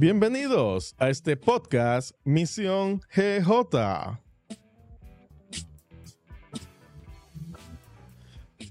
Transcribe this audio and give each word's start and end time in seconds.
Bienvenidos 0.00 0.94
a 0.98 1.10
este 1.10 1.36
podcast 1.36 2.12
Misión 2.22 3.00
GJ. 3.16 4.20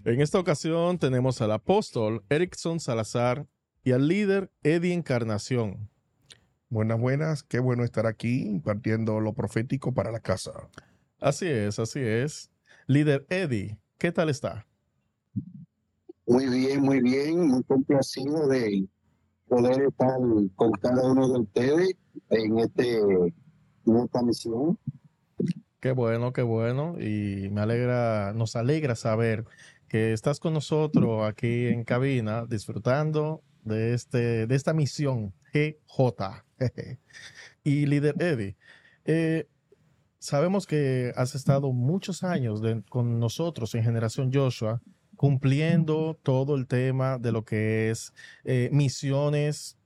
En 0.06 0.22
esta 0.22 0.40
ocasión 0.40 0.98
tenemos 0.98 1.42
al 1.42 1.52
apóstol 1.52 2.24
Erickson 2.30 2.80
Salazar 2.80 3.46
y 3.84 3.92
al 3.92 4.08
líder 4.08 4.50
Eddie 4.64 4.94
Encarnación. 4.94 5.90
Buenas, 6.70 6.98
buenas. 6.98 7.44
Qué 7.44 7.60
bueno 7.60 7.84
estar 7.84 8.06
aquí 8.06 8.44
impartiendo 8.44 9.20
lo 9.20 9.34
profético 9.34 9.94
para 9.94 10.14
la 10.14 10.22
casa. 10.22 10.54
Así 11.20 11.48
es, 11.48 11.78
así 11.78 12.00
es. 12.00 12.50
Líder 12.86 13.28
Eddie, 13.30 13.78
¿qué 13.98 14.14
tal 14.14 14.30
está? 14.30 14.66
Muy 16.26 16.48
bien, 16.48 16.82
muy 16.82 17.02
bien. 17.02 17.48
Muy 17.48 17.64
complacido 17.64 18.48
de 18.48 18.88
poder 19.48 19.82
estar 19.84 20.18
con 20.56 20.72
cada 20.74 21.12
uno 21.12 21.28
de 21.28 21.40
ustedes 21.40 21.96
en, 22.30 22.60
este, 22.60 23.00
en 23.00 23.98
esta 24.04 24.22
misión. 24.22 24.78
Qué 25.80 25.92
bueno, 25.92 26.34
qué 26.34 26.42
bueno. 26.42 26.96
Y 27.00 27.50
me 27.50 27.62
alegra, 27.62 28.34
nos 28.34 28.56
alegra 28.56 28.96
saber 28.96 29.46
que 29.88 30.14
estás 30.14 30.40
con 30.40 30.54
nosotros 30.54 31.28
aquí 31.28 31.68
en 31.68 31.84
cabina 31.84 32.46
disfrutando 32.46 33.42
de, 33.64 33.94
este, 33.94 34.48
de 34.48 34.56
esta 34.56 34.74
misión 34.74 35.34
GJ. 35.54 36.44
y 37.64 37.86
líder 37.86 38.16
Eddie, 38.22 38.58
eh, 39.06 39.48
sabemos 40.20 40.66
que 40.66 41.14
has 41.16 41.36
estado 41.36 41.72
muchos 41.72 42.24
años 42.24 42.62
con 42.90 43.20
nosotros 43.20 43.76
en 43.76 43.84
Generación 43.84 44.32
Joshua 44.34 44.82
cumpliendo 45.18 46.18
todo 46.24 46.56
el 46.56 46.68
tema 46.68 47.18
de 47.18 47.32
lo 47.34 47.44
que 47.44 47.90
es 47.90 48.14
eh, 48.46 48.70
misiones 48.72 49.78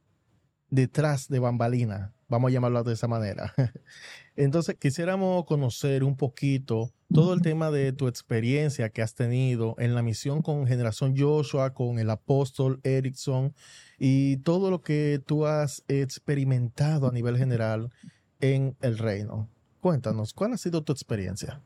detrás 0.70 1.28
de 1.28 1.40
bambalina, 1.40 2.14
vamos 2.28 2.50
a 2.50 2.54
llamarlo 2.54 2.84
de 2.84 2.94
esa 2.94 3.08
manera. 3.08 3.54
Entonces, 4.36 4.76
quisiéramos 4.80 5.46
conocer 5.46 6.04
un 6.04 6.16
poquito 6.16 6.92
todo 7.14 7.34
el 7.34 7.42
tema 7.42 7.72
de 7.72 7.92
tu 7.92 8.08
experiencia 8.08 8.90
que 8.90 9.02
has 9.02 9.14
tenido 9.14 9.76
en 9.80 9.96
la 9.96 10.02
misión 10.02 10.42
con 10.42 10.66
Generación 10.66 11.16
Joshua, 11.18 11.74
con 11.74 12.00
el 12.00 12.10
apóstol 12.10 12.80
Erickson 12.84 13.54
y 14.00 14.38
todo 14.38 14.72
lo 14.72 14.82
que 14.82 15.22
tú 15.26 15.46
has 15.46 15.84
experimentado 15.90 17.10
a 17.10 17.12
nivel 17.12 17.38
general 17.38 17.92
en 18.40 18.78
el 18.82 18.98
reino. 18.98 19.50
Cuéntanos, 19.82 20.34
¿cuál 20.34 20.54
ha 20.54 20.58
sido 20.58 20.84
tu 20.84 20.94
experiencia? 20.94 21.62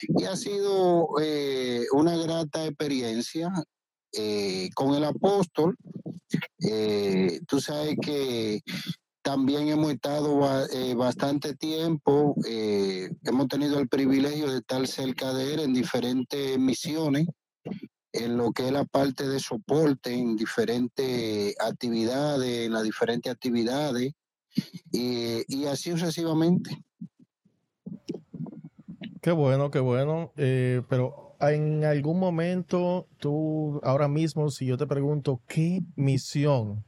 Y 0.00 0.24
ha 0.24 0.36
sido 0.36 1.08
eh, 1.20 1.84
una 1.92 2.16
grata 2.16 2.66
experiencia 2.66 3.50
eh, 4.12 4.70
con 4.74 4.94
el 4.94 5.04
apóstol. 5.04 5.76
Eh, 6.60 7.40
tú 7.48 7.60
sabes 7.60 7.96
que 8.00 8.60
también 9.22 9.68
hemos 9.68 9.92
estado 9.92 10.38
bastante 10.96 11.54
tiempo, 11.54 12.34
hemos 12.46 13.48
tenido 13.48 13.78
el 13.78 13.88
privilegio 13.88 14.50
de 14.50 14.58
estar 14.58 14.86
cerca 14.86 15.34
de 15.34 15.52
él 15.52 15.60
en 15.60 15.74
diferentes 15.74 16.58
misiones, 16.58 17.26
en 18.12 18.38
lo 18.38 18.52
que 18.52 18.68
es 18.68 18.72
la 18.72 18.86
parte 18.86 19.28
de 19.28 19.38
soporte, 19.38 20.14
en 20.14 20.34
diferentes 20.34 21.54
actividades, 21.60 22.66
en 22.66 22.72
las 22.72 22.84
diferentes 22.84 23.30
actividades, 23.30 24.14
y 24.92 25.64
así 25.66 25.90
sucesivamente. 25.90 26.82
Qué 29.20 29.32
bueno, 29.32 29.70
qué 29.70 29.80
bueno. 29.80 30.32
Eh, 30.36 30.82
pero 30.88 31.36
en 31.40 31.84
algún 31.84 32.18
momento, 32.18 33.06
tú 33.18 33.80
ahora 33.82 34.08
mismo, 34.08 34.50
si 34.50 34.66
yo 34.66 34.76
te 34.76 34.86
pregunto, 34.86 35.40
¿qué 35.46 35.80
misión 35.96 36.84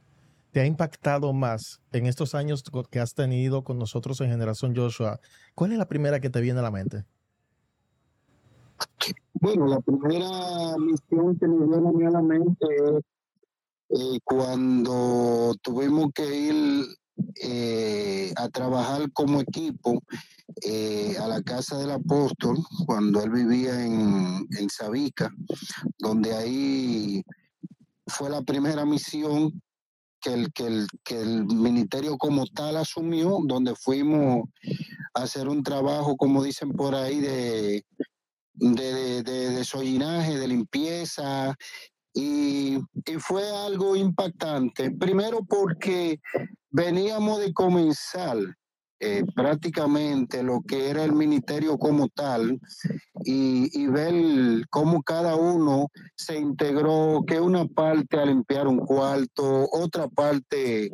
te 0.51 0.59
ha 0.59 0.65
impactado 0.65 1.33
más 1.33 1.81
en 1.91 2.05
estos 2.05 2.35
años 2.35 2.63
que 2.89 2.99
has 2.99 3.13
tenido 3.13 3.63
con 3.63 3.77
nosotros 3.77 4.19
en 4.21 4.29
Generación 4.29 4.75
Joshua? 4.75 5.19
¿Cuál 5.55 5.73
es 5.73 5.77
la 5.77 5.87
primera 5.87 6.19
que 6.19 6.29
te 6.29 6.41
viene 6.41 6.59
a 6.59 6.63
la 6.63 6.71
mente? 6.71 7.05
Bueno, 9.33 9.67
la 9.67 9.79
primera 9.79 10.75
misión 10.77 11.37
que 11.37 11.47
me 11.47 11.65
viene 11.65 12.07
a 12.07 12.11
la 12.11 12.21
mente 12.21 12.65
es 12.69 13.03
eh, 13.89 14.19
cuando 14.23 15.53
tuvimos 15.61 16.11
que 16.13 16.35
ir 16.35 16.85
eh, 17.35 18.33
a 18.35 18.49
trabajar 18.49 19.11
como 19.11 19.41
equipo 19.41 20.01
eh, 20.63 21.15
a 21.19 21.27
la 21.27 21.41
casa 21.41 21.77
del 21.77 21.91
apóstol 21.91 22.57
cuando 22.85 23.23
él 23.23 23.29
vivía 23.31 23.85
en, 23.85 24.47
en 24.57 24.69
Sabica, 24.69 25.31
donde 25.97 26.33
ahí 26.33 27.23
fue 28.07 28.29
la 28.29 28.41
primera 28.41 28.85
misión 28.85 29.61
que 30.21 30.33
el, 30.33 30.53
que, 30.53 30.67
el, 30.67 30.87
que 31.03 31.19
el 31.19 31.45
ministerio 31.45 32.17
como 32.17 32.45
tal 32.45 32.77
asumió, 32.77 33.39
donde 33.45 33.75
fuimos 33.75 34.47
a 35.13 35.23
hacer 35.23 35.47
un 35.47 35.63
trabajo, 35.63 36.15
como 36.15 36.43
dicen 36.43 36.71
por 36.73 36.93
ahí, 36.93 37.19
de, 37.19 37.83
de, 38.53 39.23
de, 39.23 39.65
de 40.37 40.47
limpieza, 40.47 41.55
y, 42.13 42.75
y, 42.75 43.13
fue 43.19 43.43
algo 43.49 43.95
impactante. 43.95 44.91
Primero 44.91 45.43
porque 45.45 46.19
veníamos 46.69 47.39
de 47.39 47.53
comenzar 47.53 48.37
eh, 49.03 49.23
prácticamente 49.35 50.43
lo 50.43 50.61
que 50.61 50.91
era 50.91 51.03
el 51.03 51.13
ministerio 51.13 51.79
como 51.79 52.07
tal 52.09 52.59
y, 53.23 53.87
ver 53.87 54.13
cómo 54.69 55.01
cada 55.01 55.35
uno 55.35 55.87
se 56.15 56.37
integró, 56.37 57.23
que 57.25 57.39
una 57.39 57.65
parte 57.65 58.19
a 58.19 58.25
limpiar 58.27 58.67
un 58.67 58.77
cuarto, 58.77 59.67
otra 59.71 60.07
parte 60.07 60.91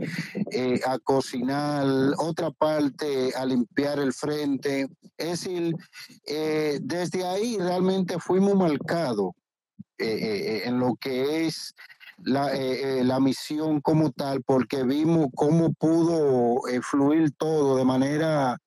eh, 0.51 0.79
a 0.87 0.97
cocinar, 0.99 1.85
otra 2.19 2.49
parte 2.51 3.33
a 3.35 3.45
limpiar 3.45 3.99
el 3.99 4.13
frente. 4.13 4.87
Es 5.17 5.43
decir, 5.43 5.75
eh, 6.25 6.79
desde 6.81 7.25
ahí 7.25 7.57
realmente 7.57 8.19
fuimos 8.19 8.55
marcados 8.55 9.31
en 9.99 10.79
lo 10.79 10.95
que 10.95 11.47
es 11.47 11.75
la, 12.23 12.53
eh, 12.53 12.99
eh, 12.99 13.03
la 13.03 13.19
misión 13.19 13.81
como 13.81 14.11
tal, 14.11 14.43
porque 14.43 14.83
vimos 14.83 15.27
cómo 15.35 15.73
pudo 15.73 16.67
eh, 16.67 16.81
fluir 16.81 17.31
todo 17.31 17.77
de 17.77 17.85
manera 17.85 18.57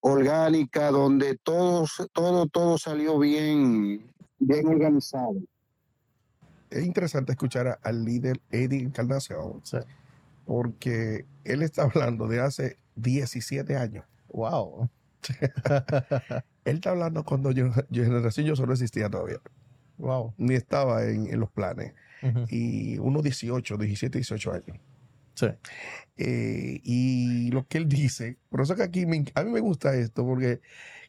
orgánica, 0.00 0.90
donde 0.90 1.36
todo, 1.42 1.86
todo, 2.12 2.46
todo 2.46 2.78
salió 2.78 3.18
bien, 3.18 4.12
bien 4.38 4.66
organizado. 4.66 5.34
Es 6.70 6.84
interesante 6.84 7.32
escuchar 7.32 7.78
al 7.82 8.04
líder 8.04 8.40
Eddie 8.50 8.80
Encarnación, 8.80 9.62
porque 10.46 11.26
él 11.44 11.62
está 11.62 11.82
hablando 11.82 12.26
de 12.28 12.40
hace 12.40 12.78
17 12.96 13.76
años. 13.76 14.06
¡Wow! 14.28 14.88
él 16.64 16.76
está 16.76 16.90
hablando 16.90 17.24
cuando 17.24 17.50
yo, 17.50 17.70
yo 17.90 18.04
generación 18.04 18.46
yo 18.46 18.56
solo 18.56 18.72
existía 18.72 19.10
todavía. 19.10 19.38
Wow. 20.02 20.34
Ni 20.36 20.54
estaba 20.54 21.04
en, 21.04 21.26
en 21.26 21.40
los 21.40 21.50
planes 21.50 21.94
y 22.48 22.98
unos 22.98 23.22
18, 23.22 23.76
17, 23.76 24.18
18 24.18 24.52
años. 24.52 24.78
Sí. 25.34 25.46
Eh, 26.16 26.80
y 26.84 27.50
lo 27.50 27.66
que 27.66 27.78
él 27.78 27.88
dice, 27.88 28.38
por 28.48 28.60
eso 28.60 28.76
que 28.76 28.82
aquí 28.82 29.02
a 29.34 29.44
mí 29.44 29.50
me 29.50 29.60
gusta 29.60 29.94
esto, 29.94 30.24
porque 30.24 30.60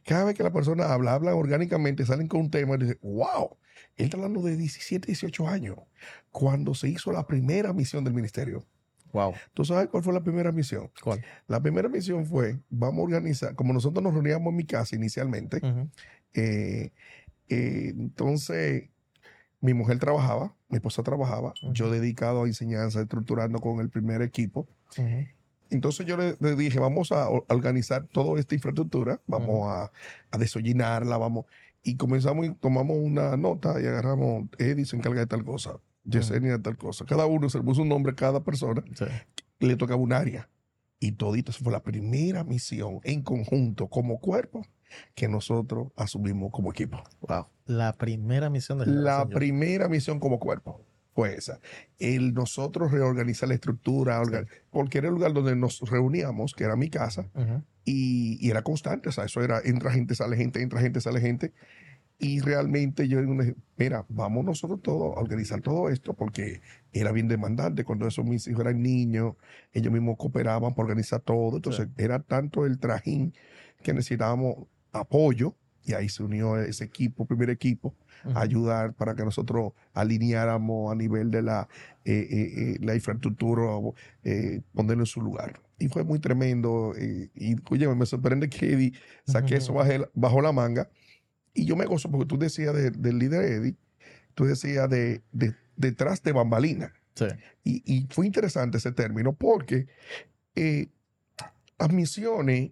cada 0.06 0.26
vez 0.26 0.36
que 0.36 0.44
la 0.44 0.52
persona 0.52 0.92
habla, 0.92 1.14
habla 1.14 1.36
orgánicamente, 1.36 2.06
salen 2.06 2.28
con 2.28 2.42
un 2.42 2.52
tema 2.52 2.76
y 2.76 2.80
dicen, 2.80 3.00
wow, 3.02 3.58
él 3.96 4.06
está 4.06 4.18
hablando 4.18 4.42
de 4.42 4.58
17, 4.58 5.08
18 5.08 5.48
años, 5.48 5.78
cuando 6.32 6.74
se 6.74 6.90
hizo 6.90 7.12
la 7.12 7.28
primera 7.28 7.74
misión 7.74 8.04
del 8.04 8.14
ministerio. 8.14 8.66
Wow. 9.12 9.34
¿Tú 9.54 9.64
sabes 9.64 9.90
cuál 9.90 10.04
fue 10.04 10.14
la 10.14 10.24
primera 10.24 10.52
misión? 10.52 10.90
¿Cuál? 11.04 11.24
La 11.48 11.62
primera 11.62 11.88
misión 11.88 12.26
fue, 12.26 12.60
vamos 12.70 13.02
a 13.02 13.04
organizar, 13.04 13.56
como 13.56 13.72
nosotros 13.72 14.04
nos 14.04 14.14
reuníamos 14.14 14.50
en 14.50 14.56
mi 14.56 14.66
casa 14.66 14.96
inicialmente, 14.96 15.62
eh, 16.34 16.92
eh, 17.50 17.94
entonces 17.98 18.90
mi 19.62 19.74
mujer 19.74 19.98
trabajaba, 20.00 20.54
mi 20.70 20.76
esposa 20.76 21.04
trabajaba, 21.04 21.54
yo 21.72 21.90
dedicado 21.90 22.44
a 22.44 22.48
enseñanza, 22.48 23.02
estructurando 23.02 23.60
con 23.60 23.80
el 23.80 23.90
primer 23.90 24.22
equipo. 24.22 24.68
Entonces 25.70 26.06
yo 26.06 26.18
le, 26.18 26.36
dije, 26.56 26.80
vamos 26.80 27.12
a 27.12 27.30
organizar 27.30 28.06
toda 28.08 28.40
esta 28.40 28.56
infraestructura, 28.56 29.22
vamos 29.26 29.68
a, 29.72 29.92
a 30.32 30.38
desollinarla, 30.38 31.18
vamos. 31.18 31.46
Y 31.82 31.96
comenzamos 31.96 32.46
y 32.46 32.54
tomamos 32.54 32.98
una 32.98 33.36
nota 33.38 33.82
y 33.82 33.86
agarramos, 33.86 34.50
Eddie 34.58 34.86
se 34.86 34.96
encarga 34.96 35.22
de 35.22 35.28
tal 35.28 35.44
cosa, 35.44 35.80
Yesenia 36.04 36.58
de 36.58 36.60
tal 36.60 36.78
cosa. 36.78 37.06
Cada 37.06 37.26
uno 37.26 37.50
se 37.50 37.58
le 37.58 37.64
puso 37.64 37.82
un 37.82 37.90
nombre 37.90 38.12
a 38.12 38.16
cada 38.16 38.44
persona, 38.44 38.84
le 39.60 39.76
tocaba 39.76 40.02
un 40.02 40.14
área. 40.14 40.50
Y 41.00 41.14
todito, 41.14 41.52
esa 41.52 41.64
fue 41.64 41.74
la 41.74 41.84
primera 41.84 42.44
misión 42.44 43.00
en 43.04 43.24
conjunto, 43.24 43.88
como 43.88 44.20
cuerpo, 44.20 44.66
que 45.16 45.28
nosotros 45.28 45.88
asumimos 45.96 46.52
como 46.52 46.72
equipo. 46.72 47.04
Wow. 47.22 47.48
La 47.66 47.94
primera 47.94 48.50
misión 48.50 48.80
de 48.80 48.86
La 48.88 49.26
primera 49.28 49.88
misión 49.88 50.20
como 50.20 50.40
cuerpo 50.40 50.82
fue 51.14 51.36
esa. 51.36 51.60
El 52.00 52.34
nosotros 52.34 52.92
reorganizar 52.92 53.50
la 53.50 53.56
estructura, 53.56 54.22
porque 54.72 54.98
era 54.98 55.08
el 55.08 55.14
lugar 55.14 55.34
donde 55.34 55.56
nos 55.56 55.80
reuníamos, 55.82 56.54
que 56.54 56.64
era 56.64 56.76
mi 56.76 56.90
casa, 56.90 57.30
y, 57.86 58.50
era 58.50 58.62
constante, 58.64 59.10
o 59.10 59.12
sea, 59.12 59.26
eso 59.26 59.42
era 59.42 59.62
entra 59.64 59.92
gente, 59.92 60.16
sale 60.16 60.36
gente, 60.36 60.62
entra 60.62 60.82
gente, 60.82 61.02
sale 61.02 61.20
gente. 61.20 61.54
Y 62.20 62.40
realmente 62.40 63.08
yo 63.08 63.20
digo, 63.20 63.36
mira, 63.76 64.06
vamos 64.08 64.46
nosotros 64.46 64.82
todos 64.82 65.18
a 65.18 65.20
organizar 65.20 65.62
todo 65.62 65.90
esto 65.90 66.14
porque 66.14 66.62
era 66.94 67.12
bien 67.12 67.28
demandante. 67.28 67.84
Cuando 67.84 68.08
esos 68.08 68.24
mis 68.24 68.48
hijos 68.48 68.62
eran 68.62 68.82
niños, 68.82 69.36
ellos 69.74 69.92
mismos 69.92 70.16
cooperaban 70.18 70.74
para 70.74 70.84
organizar 70.84 71.20
todo. 71.20 71.58
Entonces 71.58 71.90
era 71.98 72.20
tanto 72.20 72.66
el 72.66 72.80
trajín 72.80 73.34
que 73.82 73.94
necesitábamos 73.94 74.68
apoyo 74.94 75.56
y 75.86 75.94
ahí 75.94 76.08
se 76.10 76.24
unió 76.24 76.58
ese 76.58 76.86
equipo, 76.86 77.26
primer 77.26 77.50
equipo, 77.50 77.94
a 78.34 78.42
ayudar 78.42 78.94
para 78.94 79.16
que 79.16 79.24
nosotros 79.24 79.74
alineáramos 79.94 80.92
a 80.92 80.96
nivel 80.96 81.30
de 81.30 81.42
la, 81.42 81.68
eh, 82.06 82.14
eh, 82.14 82.54
eh, 82.58 82.78
la 82.80 82.96
infraestructura, 82.96 83.64
ponerlo 84.74 85.04
en 85.04 85.08
su 85.08 85.22
lugar. 85.22 85.60
Y 85.78 85.90
fue 85.90 86.06
muy 86.06 86.20
tremendo. 86.20 86.94
y 86.98 87.56
oye, 87.70 87.94
me 87.94 88.06
sorprende 88.06 88.50
que 88.50 88.74
Eddie 88.74 88.94
saqué 89.26 89.58
eso 89.58 89.74
bajo, 90.14 90.42
la 90.42 90.52
manga. 90.54 90.90
Y 91.54 91.66
yo 91.66 91.76
me 91.76 91.86
gozo 91.86 92.10
porque 92.10 92.26
tú 92.26 92.38
decías 92.38 92.74
del 92.74 93.20
líder 93.20 93.44
Eddie, 93.44 93.76
tú 94.36 94.46
decías 94.46 94.90
de, 94.90 95.22
detrás 95.76 96.24
de 96.24 96.32
bambalina. 96.32 96.94
Y, 97.64 97.84
y, 97.86 98.08
fue 98.10 98.26
interesante 98.26 98.78
ese 98.78 98.92
término 98.92 99.34
porque 99.34 99.88
las 101.78 101.92
misiones 101.92 102.72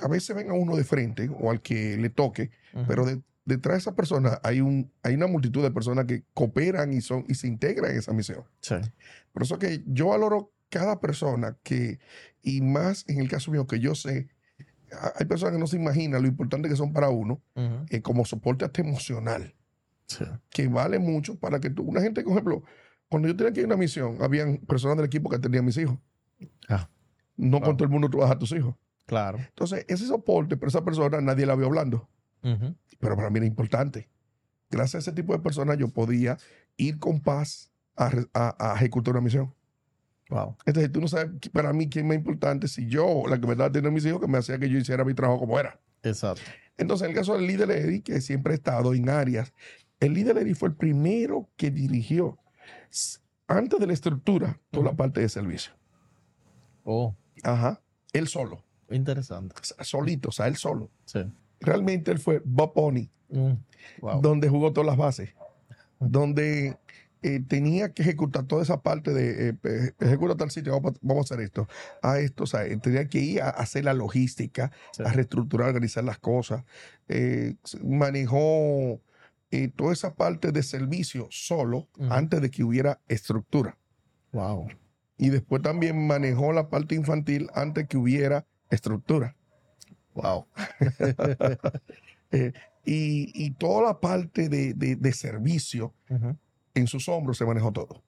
a 0.00 0.08
veces 0.08 0.34
ven 0.36 0.50
a 0.50 0.54
uno 0.54 0.76
de 0.76 0.84
frente 0.84 1.30
o 1.40 1.50
al 1.50 1.60
que 1.60 1.96
le 1.96 2.10
toque, 2.10 2.50
pero 2.86 3.04
detrás 3.44 3.74
de 3.74 3.78
esa 3.78 3.94
persona 3.94 4.40
hay, 4.42 4.60
un, 4.60 4.92
hay 5.02 5.14
una 5.14 5.26
multitud 5.26 5.62
de 5.62 5.70
personas 5.70 6.04
que 6.06 6.24
cooperan 6.34 6.92
y, 6.92 7.00
son, 7.00 7.24
y 7.28 7.34
se 7.34 7.48
integran 7.48 7.92
en 7.92 7.98
esa 7.98 8.12
misión. 8.12 8.44
Por 9.32 9.42
eso 9.42 9.58
que 9.58 9.82
yo 9.86 10.08
valoro 10.08 10.52
cada 10.68 11.00
persona 11.00 11.56
que, 11.62 11.98
y 12.42 12.60
más 12.60 13.04
en 13.08 13.18
el 13.20 13.28
caso 13.28 13.50
mío 13.50 13.66
que 13.66 13.80
yo 13.80 13.94
sé, 13.94 14.28
hay 15.16 15.26
personas 15.26 15.54
que 15.54 15.60
no 15.60 15.66
se 15.66 15.76
imaginan 15.76 16.22
lo 16.22 16.28
importante 16.28 16.68
que 16.68 16.76
son 16.76 16.92
para 16.92 17.10
uno 17.10 17.40
eh, 17.90 18.02
como 18.02 18.24
soporte 18.24 18.64
hasta 18.64 18.80
emocional. 18.82 19.54
Que 20.50 20.66
vale 20.66 20.98
mucho 20.98 21.38
para 21.38 21.60
que 21.60 21.70
tú, 21.70 21.84
una 21.84 22.00
gente, 22.00 22.22
por 22.22 22.32
ejemplo, 22.32 22.64
cuando 23.08 23.28
yo 23.28 23.36
tenía 23.36 23.52
que 23.52 23.60
ir 23.60 23.66
a 23.66 23.68
una 23.68 23.76
misión, 23.76 24.18
habían 24.20 24.58
personas 24.58 24.96
del 24.96 25.06
equipo 25.06 25.28
que 25.30 25.38
tenían 25.38 25.64
mis 25.64 25.76
hijos. 25.76 25.98
Ah. 26.68 26.88
No 27.36 27.60
con 27.60 27.76
todo 27.76 27.84
el 27.84 27.90
mundo 27.90 28.08
tú 28.10 28.18
vas 28.18 28.30
a 28.30 28.38
tus 28.38 28.52
hijos. 28.52 28.74
Claro. 29.10 29.38
Entonces, 29.38 29.84
ese 29.88 30.06
soporte, 30.06 30.56
pero 30.56 30.68
esa 30.68 30.84
persona 30.84 31.20
nadie 31.20 31.44
la 31.44 31.56
vio 31.56 31.66
hablando. 31.66 32.08
Pero 32.42 33.16
para 33.16 33.28
mí 33.28 33.38
era 33.38 33.46
importante. 33.46 34.08
Gracias 34.70 34.94
a 34.94 34.98
ese 34.98 35.12
tipo 35.12 35.32
de 35.32 35.40
personas 35.40 35.76
yo 35.78 35.88
podía 35.88 36.38
ir 36.76 37.00
con 37.00 37.20
paz 37.20 37.72
a, 37.96 38.76
ejecutar 38.76 39.14
una 39.14 39.20
misión. 39.20 39.52
Wow. 40.28 40.56
Entonces, 40.64 40.92
tú 40.92 41.00
no 41.00 41.08
sabes 41.08 41.32
para 41.52 41.72
mí 41.72 41.88
quién 41.88 42.04
es 42.04 42.08
más 42.10 42.16
importante 42.18 42.68
si 42.68 42.86
yo, 42.86 43.24
la 43.28 43.40
que 43.40 43.48
me 43.48 43.54
estaba 43.54 43.72
teniendo 43.72 43.90
mis 43.90 44.06
hijos, 44.06 44.20
que 44.20 44.28
me 44.28 44.38
hacía 44.38 44.60
que 44.60 44.70
yo 44.70 44.78
hiciera 44.78 45.04
mi 45.04 45.12
trabajo 45.12 45.40
como 45.40 45.58
era. 45.58 45.80
Exacto. 46.04 46.42
Entonces, 46.78 47.06
en 47.06 47.10
el 47.10 47.16
caso 47.16 47.34
del 47.34 47.48
líder 47.48 47.68
Eddie, 47.72 48.02
que 48.02 48.20
siempre 48.20 48.52
ha 48.52 48.54
estado 48.54 48.94
en 48.94 49.08
áreas, 49.08 49.52
el 49.98 50.14
líder 50.14 50.38
Eddie 50.38 50.54
fue 50.54 50.68
el 50.68 50.76
primero 50.76 51.50
que 51.56 51.72
dirigió, 51.72 52.38
antes 53.48 53.80
de 53.80 53.88
la 53.88 53.92
estructura, 53.92 54.60
toda 54.70 54.92
la 54.92 54.96
parte 54.96 55.20
de 55.20 55.28
servicio. 55.28 55.72
Oh. 56.84 57.16
Ajá. 57.42 57.82
Él 58.12 58.28
solo. 58.28 58.62
Interesante. 58.90 59.54
Solito, 59.80 60.30
o 60.30 60.32
sea, 60.32 60.46
él 60.46 60.56
solo. 60.56 60.90
Sí. 61.04 61.20
Realmente 61.60 62.10
él 62.10 62.18
fue 62.18 62.42
Bob 62.44 62.72
Pony, 62.72 63.08
mm, 63.28 64.20
donde 64.20 64.48
jugó 64.48 64.72
todas 64.72 64.86
las 64.86 64.96
bases, 64.96 65.30
donde 65.98 66.78
eh, 67.22 67.40
tenía 67.46 67.92
que 67.92 68.02
ejecutar 68.02 68.44
toda 68.44 68.62
esa 68.62 68.80
parte 68.80 69.12
de 69.12 69.50
eh, 69.62 69.92
ejecutar 70.00 70.38
tal 70.38 70.50
sitio, 70.50 70.80
vamos, 71.02 71.30
a 71.30 71.34
hacer 71.34 71.44
esto, 71.44 71.68
a 72.02 72.18
esto, 72.18 72.44
o 72.44 72.46
sea, 72.46 72.62
tenía 72.80 73.08
que 73.08 73.18
ir 73.18 73.42
a 73.42 73.50
hacer 73.50 73.84
la 73.84 73.92
logística, 73.92 74.72
a 75.04 75.12
reestructurar, 75.12 75.68
organizar 75.68 76.02
las 76.02 76.18
cosas. 76.18 76.64
Eh, 77.08 77.56
manejó 77.84 79.00
toda 79.76 79.92
esa 79.92 80.14
parte 80.14 80.52
de 80.52 80.62
servicio 80.62 81.26
solo 81.30 81.88
antes 82.08 82.40
de 82.40 82.50
que 82.50 82.64
hubiera 82.64 83.00
estructura. 83.08 83.76
Wow. 84.32 84.68
Y 85.18 85.28
después 85.28 85.60
también 85.60 86.06
manejó 86.06 86.52
la 86.52 86.70
parte 86.70 86.94
infantil 86.94 87.50
antes 87.52 87.86
que 87.86 87.98
hubiera 87.98 88.46
estructura. 88.70 89.36
Wow. 90.14 90.46
Eh, 92.32 92.52
y, 92.84 93.50
toda 93.54 93.88
la 93.88 93.98
parte 93.98 94.48
de, 94.48 95.12
servicio 95.12 95.92
en 96.74 96.86
sus 96.86 97.08
hombros 97.08 97.38
se 97.38 97.44
manejó 97.44 97.72
todo. 97.72 98.04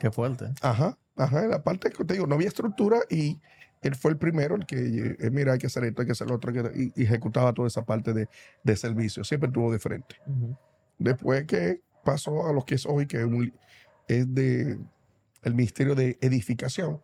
Qué 0.00 0.10
fuerte. 0.10 0.46
Ajá, 0.60 0.98
ajá. 1.14 1.46
La 1.46 1.62
parte 1.62 1.90
que 1.90 2.04
te 2.04 2.14
digo, 2.14 2.26
no 2.26 2.34
había 2.34 2.48
estructura 2.48 2.98
y 3.08 3.40
él 3.82 3.94
fue 3.94 4.10
el 4.10 4.18
primero 4.18 4.56
el 4.56 4.66
que, 4.66 5.16
eh, 5.20 5.30
mira, 5.30 5.52
hay 5.52 5.58
que 5.58 5.68
hacer 5.68 5.84
esto, 5.84 6.02
hay 6.02 6.06
que 6.06 6.12
hacer 6.12 6.28
lo 6.28 6.34
otro, 6.34 6.52
y, 6.74 6.92
ejecutaba 6.96 7.52
toda 7.52 7.68
esa 7.68 7.84
parte 7.84 8.12
de, 8.12 8.76
servicio. 8.76 9.22
Siempre 9.22 9.48
estuvo 9.48 9.70
de 9.70 9.78
frente. 9.78 10.16
Después 10.98 11.44
que 11.44 11.80
pasó 12.04 12.48
a 12.48 12.52
lo 12.52 12.64
que 12.64 12.74
es 12.74 12.86
hoy, 12.86 13.06
que 13.06 13.24
es 14.08 14.34
de 14.34 14.78
el 15.46 15.54
Ministerio 15.54 15.94
de 15.94 16.18
Edificación, 16.20 17.00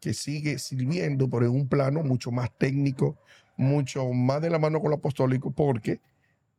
que 0.00 0.14
sigue 0.14 0.58
sirviendo, 0.58 1.30
pero 1.30 1.46
en 1.46 1.52
un 1.52 1.68
plano 1.68 2.02
mucho 2.02 2.32
más 2.32 2.50
técnico, 2.58 3.16
mucho 3.56 4.12
más 4.12 4.42
de 4.42 4.50
la 4.50 4.58
mano 4.58 4.80
con 4.80 4.90
lo 4.90 4.96
apostólico, 4.96 5.52
porque 5.52 6.00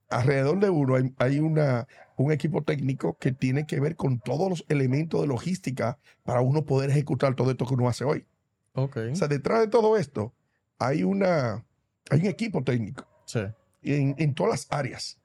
alrededor 0.09 0.61
de 0.61 0.69
uno 0.69 0.95
hay, 1.17 1.39
una, 1.39 1.87
un 2.15 2.31
equipo 2.31 2.63
técnico 2.63 3.17
que 3.19 3.33
tiene 3.33 3.67
que 3.67 3.81
ver 3.81 3.97
con 3.97 4.19
todos 4.19 4.49
los 4.49 4.65
elementos 4.69 5.19
de 5.19 5.27
logística 5.27 5.99
para 6.23 6.39
uno 6.39 6.63
poder 6.63 6.89
ejecutar 6.89 7.35
todo 7.35 7.51
esto 7.51 7.65
que 7.65 7.73
uno 7.73 7.89
hace 7.89 8.05
hoy. 8.05 8.25
Okay. 8.73 9.11
O 9.11 9.15
sea, 9.15 9.27
detrás 9.27 9.59
de 9.59 9.67
todo 9.67 9.97
esto 9.97 10.33
hay, 10.79 11.03
una, 11.03 11.65
hay 12.09 12.21
un 12.21 12.27
equipo 12.27 12.63
técnico 12.63 13.05
sí. 13.25 13.41
en, 13.83 14.15
en 14.17 14.33
todas 14.33 14.51
las 14.51 14.67
áreas. 14.69 15.19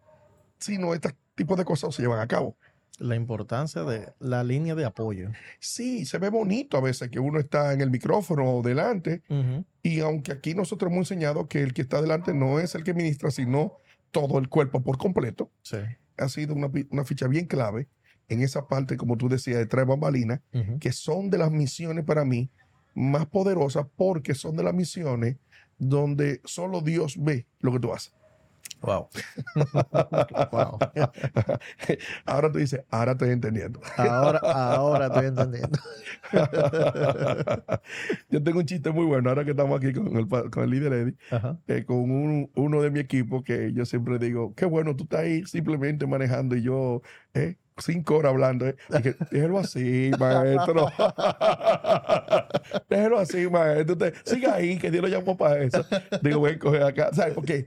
Si 0.58 0.76
no, 0.76 0.92
este 0.92 1.14
tipo 1.36 1.54
de 1.54 1.64
cosas 1.64 1.94
se 1.94 2.02
llevan 2.02 2.18
a 2.18 2.26
cabo 2.26 2.56
la 3.00 3.17
importancia 3.17 3.82
de 3.82 4.12
la 4.20 4.44
línea 4.44 4.75
de 4.75 4.85
apoyo. 4.85 5.31
Sí, 5.58 6.05
se 6.05 6.19
ve 6.19 6.29
bonito 6.29 6.76
a 6.76 6.81
veces 6.81 7.08
que 7.08 7.19
uno 7.19 7.41
está 7.41 7.73
en 7.73 7.81
el 7.81 7.91
micrófono 7.91 8.61
delante 8.62 9.23
y 9.82 10.00
aunque 10.00 10.32
aquí 10.32 10.55
nosotros 10.55 10.93
hemos 10.93 11.11
enseñado 11.11 11.49
que 11.49 11.62
el 11.62 11.73
que 11.73 11.82
está 11.82 12.00
delante 12.00 12.35
no 12.35 12.61
es 12.61 12.75
el 12.75 12.85
que 12.85 12.94
ministra, 12.94 13.31
sino 13.31 13.79
todo 14.11 14.38
el 14.38 14.49
cuerpo 14.49 14.82
por 14.82 14.99
completo. 14.99 15.50
Sí. 15.62 15.79
Ha 16.19 16.29
sido 16.29 16.55
una, 16.55 17.05
ficha 17.05 17.26
bien 17.26 17.47
clave 17.47 17.88
en 18.29 18.43
esa 18.43 18.69
parte, 18.69 18.97
como 18.97 19.17
tú 19.17 19.29
decías, 19.29 19.56
de 19.56 19.67
tres 19.67 19.87
bambalinas, 19.87 20.41
que 20.79 20.93
son 20.93 21.31
de 21.31 21.38
las 21.38 21.50
misiones 21.50 22.05
para 22.05 22.25
mí 22.25 22.50
más 22.94 23.26
poderosas 23.26 23.87
porque 23.97 24.35
son 24.35 24.56
de 24.56 24.62
las 24.62 24.75
misiones 24.75 25.37
donde 25.79 26.41
solo 26.44 26.82
Dios 26.82 27.17
ve 27.19 27.47
lo 27.61 27.73
que 27.73 27.81
tú 27.81 27.93
haces. 27.93 28.12
Wow. 28.82 29.08
wow. 30.52 30.78
Ahora 32.26 32.50
tú 32.50 32.58
dices, 32.58 32.82
ahora 32.90 33.12
estoy 33.12 33.30
entendiendo. 33.30 33.80
Ahora, 33.96 34.38
ahora 34.38 35.06
estoy 35.06 35.26
entendiendo. 35.26 35.78
Yo 38.30 38.42
tengo 38.42 38.60
un 38.60 38.66
chiste 38.66 38.90
muy 38.90 39.04
bueno 39.04 39.28
ahora 39.28 39.44
que 39.44 39.50
estamos 39.50 39.78
aquí 39.78 39.92
con 39.92 40.16
el, 40.16 40.28
con 40.28 40.64
el 40.64 40.70
líder 40.70 40.92
Eddie, 40.92 41.14
eh, 41.68 41.84
con 41.84 42.10
un, 42.10 42.50
uno 42.54 42.82
de 42.82 42.90
mi 42.90 43.00
equipo 43.00 43.42
que 43.42 43.72
yo 43.72 43.84
siempre 43.84 44.18
digo, 44.18 44.54
qué 44.54 44.64
bueno, 44.64 44.96
tú 44.96 45.04
estás 45.04 45.20
ahí 45.20 45.44
simplemente 45.44 46.06
manejando 46.06 46.56
y 46.56 46.62
yo, 46.62 47.02
eh, 47.34 47.56
cinco 47.80 48.16
horas 48.16 48.32
hablando. 48.32 48.66
Eh. 48.66 48.76
déjelo 49.30 49.58
así, 49.58 50.10
maestro. 50.18 50.87
déjelo 52.88 53.18
así, 53.18 53.49
maestro. 53.49 53.92
Usted, 53.94 54.14
siga 54.25 54.54
ahí, 54.54 54.78
que 54.78 54.90
Dios 54.90 55.02
lo 55.02 55.08
llamó 55.08 55.37
para 55.37 55.62
eso. 55.62 55.84
Digo, 56.22 56.40
voy 56.40 56.52
a 56.52 56.58
coger 56.58 56.82
acá. 56.82 57.10
¿Sabes? 57.12 57.34
Porque 57.34 57.66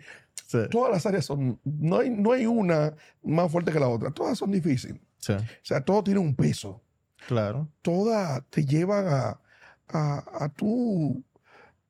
Todas 0.70 0.92
las 0.92 1.06
áreas 1.06 1.26
son, 1.26 1.60
no 1.64 2.00
hay, 2.00 2.10
no 2.10 2.32
hay 2.32 2.46
una 2.46 2.94
más 3.24 3.52
fuerte 3.52 3.72
que 3.72 3.80
la 3.80 3.88
otra, 3.88 4.12
todas 4.12 4.38
son 4.38 4.52
difíciles. 4.52 5.02
O 5.30 5.40
sea, 5.62 5.82
todo 5.82 6.04
tiene 6.04 6.20
un 6.20 6.36
peso. 6.36 6.82
Claro. 7.28 7.70
Todas 7.82 8.44
te 8.50 8.66
llevan 8.66 9.08
a, 9.08 9.40
a, 9.88 10.50
tu 10.56 11.24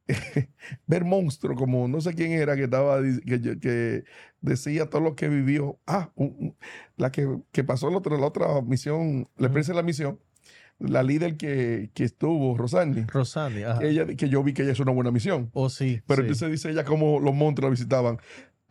ver 0.87 1.03
monstruo, 1.05 1.55
como 1.55 1.87
no 1.87 2.01
sé 2.01 2.13
quién 2.13 2.31
era 2.33 2.55
que 2.55 2.65
estaba 2.65 3.01
que, 3.01 3.59
que 3.59 4.03
decía 4.41 4.89
todo 4.89 5.01
lo 5.01 5.15
que 5.15 5.29
vivió. 5.29 5.79
Ah, 5.87 6.11
la 6.97 7.11
que, 7.11 7.39
que 7.51 7.63
pasó 7.63 7.89
la 7.89 7.97
otra, 7.97 8.17
la 8.17 8.27
otra 8.27 8.61
misión, 8.61 9.27
la 9.37 9.47
empresa 9.47 9.71
de 9.71 9.77
la 9.77 9.83
misión, 9.83 10.19
la 10.79 11.01
líder 11.01 11.37
que, 11.37 11.89
que 11.93 12.03
estuvo, 12.03 12.57
Rosandi. 12.57 13.03
Rosandi, 13.03 13.63
ajá. 13.63 13.83
Ella, 13.83 14.05
que 14.05 14.29
yo 14.29 14.43
vi 14.43 14.53
que 14.53 14.63
ella 14.63 14.73
es 14.73 14.79
una 14.79 14.91
buena 14.91 15.11
misión. 15.11 15.49
Oh, 15.53 15.69
sí. 15.69 16.01
Pero 16.05 16.21
entonces 16.21 16.51
dice 16.51 16.69
ella 16.69 16.83
como 16.83 17.19
los 17.19 17.33
monstruos 17.33 17.69
la 17.69 17.71
visitaban 17.71 18.19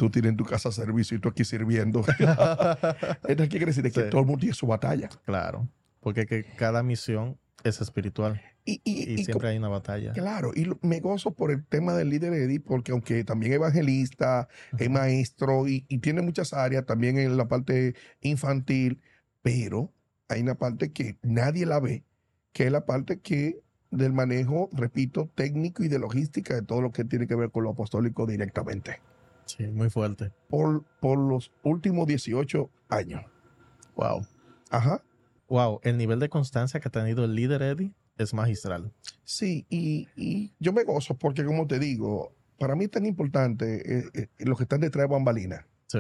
tú 0.03 0.11
tienes 0.11 0.31
en 0.31 0.37
tu 0.37 0.45
casa 0.45 0.73
servicio 0.73 1.17
y 1.17 1.21
tú 1.21 1.29
aquí 1.29 1.45
sirviendo. 1.45 2.01
Esto 3.29 3.49
quiere 3.49 3.67
decir 3.67 3.85
que 3.85 4.03
todo 4.03 4.23
el 4.23 4.27
mundo 4.27 4.41
tiene 4.41 4.53
su 4.53 4.67
batalla. 4.67 5.09
Claro, 5.25 5.69
porque 6.01 6.27
que 6.27 6.43
cada 6.57 6.83
misión 6.83 7.39
es 7.63 7.81
espiritual. 7.81 8.43
Y, 8.65 8.81
siempre 9.25 9.51
hay 9.51 9.59
una 9.59 9.69
batalla. 9.69 10.13
Claro, 10.13 10.51
y 10.57 10.67
me 10.85 10.99
gozo 10.99 11.35
por 11.35 11.53
el 11.53 11.65
tema 11.65 11.95
del 11.95 12.11
líder 12.11 12.33
Eddie, 12.33 12.59
porque 12.59 12.91
aunque 12.91 13.23
también 13.23 13.53
es 13.53 13.57
evangelista, 13.57 14.49
es 14.77 14.91
maestro 14.91 15.69
y, 15.69 15.83
tiene 15.99 16.21
muchas 16.21 16.53
áreas, 16.53 16.85
también 16.85 17.17
en 17.19 17.37
la 17.37 17.47
parte 17.47 17.95
infantil, 18.21 19.01
pero 19.41 19.93
hay 20.29 20.43
una 20.43 20.57
parte 20.57 20.91
que 20.91 21.17
nadie 21.23 21.65
la 21.65 21.79
ve, 21.79 22.03
que 22.53 22.67
es 22.67 22.73
la 22.73 22.87
parte 22.87 23.21
que 23.21 23.61
del 23.93 24.13
manejo, 24.13 24.69
repito, 24.73 25.31
técnico 25.37 25.85
y 25.85 25.89
de 25.89 26.01
logística 26.01 26.57
de 26.57 26.63
todo 26.63 26.81
lo 26.81 26.91
que 26.91 27.05
tiene 27.05 27.29
que 27.29 27.37
ver 27.37 27.53
con 27.53 27.63
lo 27.63 27.71
apostólico 27.71 28.27
directamente. 28.27 28.99
Sí, 29.47 29.67
muy 29.67 29.91
fuerte. 29.91 30.33
Por, 30.49 30.85
por 31.01 31.19
los 31.19 31.53
últimos 31.63 32.07
18 32.07 32.71
años. 32.89 33.25
Wow. 33.97 34.27
Ajá. 34.71 35.03
Wow, 35.49 35.81
el 35.83 35.99
nivel 35.99 36.19
de 36.19 36.29
constancia 36.29 36.81
que 36.81 36.89
ha 36.89 36.93
tenido 36.93 37.25
el 37.25 37.35
líder 37.35 37.63
Eddie 37.63 37.95
es 38.17 38.33
magistral. 38.33 38.93
Sí, 39.25 39.67
y, 39.69 40.09
y 40.17 40.55
yo 40.59 40.73
me 40.73 40.85
gozo 40.85 41.17
porque, 41.19 41.45
como 41.45 41.67
te 41.67 41.79
digo, 41.79 42.35
para 42.59 42.75
mí 42.77 42.85
es 42.85 42.91
tan 42.91 43.05
importante 43.07 43.99
eh, 43.99 44.05
eh, 44.15 44.29
los 44.39 44.57
que 44.57 44.65
están 44.65 44.81
detrás 44.81 45.09
de 45.09 45.13
bambalinas. 45.13 45.65
Sí. 45.89 45.99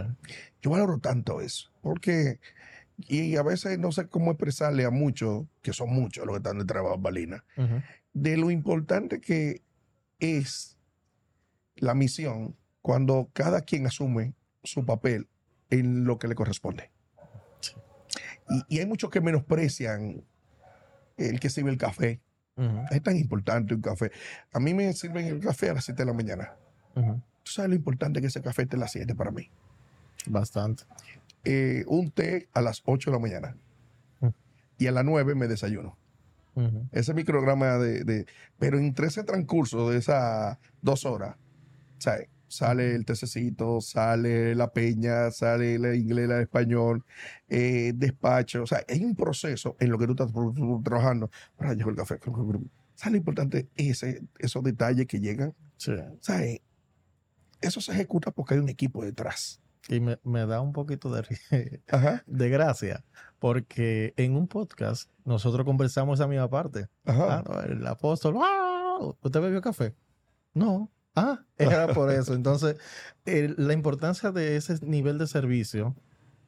Yo 0.62 0.70
valoro 0.70 0.98
tanto 0.98 1.40
eso, 1.42 1.70
porque, 1.82 2.40
y 2.96 3.36
a 3.36 3.42
veces 3.42 3.78
no 3.78 3.92
sé 3.92 4.08
cómo 4.08 4.30
expresarle 4.30 4.86
a 4.86 4.90
muchos, 4.90 5.44
que 5.60 5.74
son 5.74 5.90
muchos 5.90 6.24
los 6.24 6.34
que 6.34 6.38
están 6.38 6.58
detrás 6.58 6.82
de 6.82 6.88
bambalinas, 6.90 7.42
Ujú. 7.58 7.82
de 8.14 8.36
lo 8.38 8.50
importante 8.50 9.20
que 9.20 9.60
es 10.18 10.78
la 11.76 11.94
misión 11.94 12.56
cuando 12.82 13.30
cada 13.32 13.62
quien 13.62 13.86
asume 13.86 14.34
su 14.62 14.84
papel 14.84 15.28
en 15.70 16.04
lo 16.04 16.18
que 16.18 16.28
le 16.28 16.34
corresponde. 16.34 16.90
Y, 18.50 18.76
y 18.76 18.78
hay 18.80 18.86
muchos 18.86 19.10
que 19.10 19.20
menosprecian 19.20 20.24
el 21.16 21.40
que 21.40 21.48
sirve 21.50 21.70
el 21.70 21.78
café. 21.78 22.20
Es 22.90 23.02
tan 23.02 23.16
importante 23.16 23.74
un 23.74 23.80
café. 23.80 24.10
A 24.52 24.60
mí 24.60 24.74
me 24.74 24.92
sirven 24.92 25.26
el 25.26 25.40
café 25.40 25.70
a 25.70 25.74
las 25.74 25.84
7 25.86 26.02
de 26.02 26.06
la 26.06 26.12
mañana. 26.12 26.54
¿Tú 27.42 27.50
sabes 27.50 27.70
lo 27.70 27.76
importante 27.76 28.20
que 28.20 28.26
ese 28.26 28.42
café 28.42 28.62
esté 28.62 28.76
a 28.76 28.80
las 28.80 28.92
7 28.92 29.14
para 29.14 29.30
mí? 29.30 29.48
Bastante. 30.26 30.84
Eh, 31.44 31.84
un 31.88 32.10
té 32.10 32.48
a 32.52 32.60
las 32.60 32.82
8 32.84 33.10
de 33.10 33.16
la 33.16 33.20
mañana. 33.22 33.56
Y 34.78 34.86
a 34.86 34.92
las 34.92 35.04
9 35.04 35.34
me 35.34 35.48
desayuno. 35.48 35.96
Ese 36.92 37.14
micrograma 37.14 37.78
de, 37.78 38.04
de- 38.04 38.26
Pero 38.58 38.78
entre 38.78 39.06
ese 39.06 39.24
transcurso 39.24 39.88
de 39.90 39.98
esas 39.98 40.58
dos 40.82 41.06
horas, 41.06 41.36
¿sabes? 41.98 42.28
Sale 42.52 42.94
el 42.94 43.06
tececito, 43.06 43.80
sale 43.80 44.54
la 44.54 44.70
peña, 44.74 45.30
sale 45.30 45.78
la 45.78 45.94
inglés, 45.94 46.28
la 46.28 46.38
español, 46.42 47.02
eh, 47.48 47.92
despacho. 47.94 48.62
O 48.64 48.66
sea, 48.66 48.84
hay 48.86 49.02
un 49.02 49.14
proceso 49.16 49.74
en 49.80 49.90
lo 49.90 49.96
que 49.98 50.04
tú 50.04 50.12
estás 50.12 50.30
tr- 50.30 50.52
tr- 50.52 50.84
trabajando. 50.84 51.30
Ahora 51.56 51.72
llegó 51.72 51.88
el 51.88 51.96
café. 51.96 52.18
¿Sabes 52.94 53.12
lo 53.12 53.16
importante? 53.16 53.68
Ese, 53.74 54.22
esos 54.38 54.62
detalles 54.62 55.06
que 55.06 55.18
llegan. 55.18 55.54
Sí. 55.78 55.92
¿Sabes? 56.20 56.60
Eso 57.62 57.80
se 57.80 57.92
ejecuta 57.92 58.30
porque 58.32 58.52
hay 58.54 58.60
un 58.60 58.68
equipo 58.68 59.02
detrás. 59.02 59.62
Y 59.88 60.00
me, 60.00 60.18
me 60.22 60.44
da 60.46 60.60
un 60.60 60.74
poquito 60.74 61.10
de, 61.10 61.24
de 62.26 62.48
gracia, 62.50 63.02
porque 63.38 64.12
en 64.18 64.36
un 64.36 64.46
podcast 64.46 65.10
nosotros 65.24 65.64
conversamos 65.64 66.20
esa 66.20 66.28
misma 66.28 66.50
parte. 66.50 66.86
ajá. 67.06 67.42
Ah, 67.46 67.64
el 67.66 67.86
apóstol, 67.86 68.34
¡ah! 68.42 68.98
¿usted 69.22 69.40
bebió 69.40 69.62
café? 69.62 69.94
No. 70.52 70.90
Ah, 71.14 71.44
era 71.58 71.92
por 71.92 72.10
eso. 72.10 72.34
Entonces, 72.34 72.76
el- 73.24 73.54
la 73.58 73.72
importancia 73.72 74.32
de 74.32 74.56
ese 74.56 74.78
nivel 74.84 75.18
de 75.18 75.26
servicio 75.26 75.94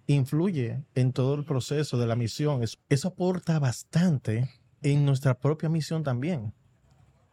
influye 0.07 0.83
en 0.95 1.13
todo 1.13 1.35
el 1.35 1.45
proceso 1.45 1.99
de 1.99 2.07
la 2.07 2.17
misión. 2.17 2.63
Eso, 2.63 2.79
eso 2.89 3.09
aporta 3.09 3.59
bastante 3.59 4.51
en 4.83 5.05
nuestra 5.05 5.39
propia 5.39 5.69
misión 5.69 6.03
también. 6.03 6.53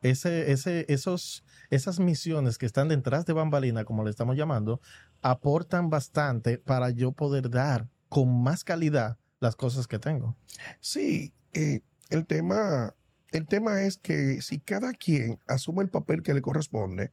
Ese, 0.02 0.52
ese, 0.52 0.86
esos, 0.92 1.44
esas 1.70 2.00
misiones 2.00 2.58
que 2.58 2.66
están 2.66 2.88
detrás 2.88 3.26
de 3.26 3.34
bambalina, 3.34 3.84
como 3.86 4.04
le 4.04 4.10
estamos 4.10 4.36
llamando, 4.36 4.82
aportan 5.22 5.90
bastante 5.92 6.58
para 6.58 6.90
yo 6.90 7.12
poder 7.12 7.50
dar 7.52 7.88
con 8.10 8.42
más 8.42 8.64
calidad 8.64 9.18
las 9.40 9.56
cosas 9.56 9.88
que 9.88 10.00
tengo. 10.00 10.36
Sí, 10.80 11.34
eh, 11.54 11.82
el 12.10 12.26
tema, 12.26 12.96
el 13.32 13.48
tema 13.48 13.82
es 13.82 13.98
que 13.98 14.42
si 14.42 14.60
cada 14.60 14.94
quien 14.94 15.40
asume 15.48 15.84
el 15.84 15.90
papel 15.90 16.22
que 16.24 16.34
le 16.34 16.42
corresponde, 16.42 17.12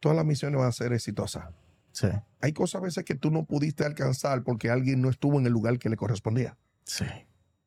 todas 0.00 0.16
las 0.16 0.24
misiones 0.26 0.58
van 0.58 0.68
a 0.68 0.72
ser 0.72 0.92
exitosas. 0.92 1.44
Sí, 1.92 2.06
Hay 2.40 2.52
cosas 2.52 2.80
a 2.80 2.84
veces 2.84 3.04
que 3.04 3.14
tú 3.16 3.30
no 3.32 3.44
pudiste 3.44 3.84
alcanzar 3.84 4.44
porque 4.44 4.70
alguien 4.70 5.02
no 5.02 5.10
estuvo 5.10 5.38
en 5.40 5.46
el 5.46 5.52
lugar 5.52 5.78
que 5.78 5.88
le 5.88 5.96
correspondía. 5.96 6.56
sí, 6.84 7.04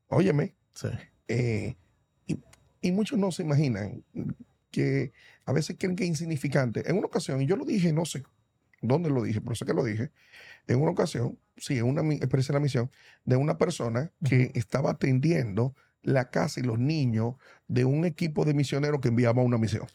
Óyeme, 0.08 0.54
sí. 0.74 0.90
eh, 1.28 1.76
y, 2.28 2.40
y 2.82 2.92
muchos 2.92 3.18
no 3.18 3.32
se 3.32 3.42
imaginan 3.44 4.04
que 4.70 5.12
a 5.46 5.52
veces 5.54 5.76
creen 5.80 5.96
que 5.96 6.04
es 6.04 6.10
insignificante. 6.10 6.90
En 6.90 6.98
una 6.98 7.08
ocasión, 7.08 7.42
y 7.42 7.46
yo 7.48 7.56
lo 7.56 7.66
dije, 7.66 7.92
no 7.94 8.06
sé 8.06 8.24
dónde 8.82 9.10
lo 9.10 9.24
dije, 9.24 9.42
pero 9.42 9.56
sé 9.56 9.66
que 9.66 9.74
lo 9.74 9.84
dije, 9.84 10.12
en 10.68 10.82
una 10.82 10.92
ocasión, 10.92 11.38
sí, 11.58 11.78
en 11.78 11.86
una 11.86 12.02
experiencia 12.14 12.52
en 12.52 12.56
la 12.56 12.60
misión, 12.60 12.92
de 13.26 13.36
una 13.38 13.58
persona 13.58 14.12
que 14.24 14.52
estaba 14.56 14.92
atendiendo 14.92 15.74
la 16.04 16.30
casa 16.30 16.60
y 16.60 16.64
los 16.64 16.78
niños 16.80 17.36
de 17.68 17.86
un 17.86 18.06
equipo 18.06 18.46
de 18.46 18.54
misioneros 18.54 19.02
que 19.02 19.08
enviaba 19.08 19.42
a 19.42 19.46
una 19.46 19.58
misión. 19.58 19.88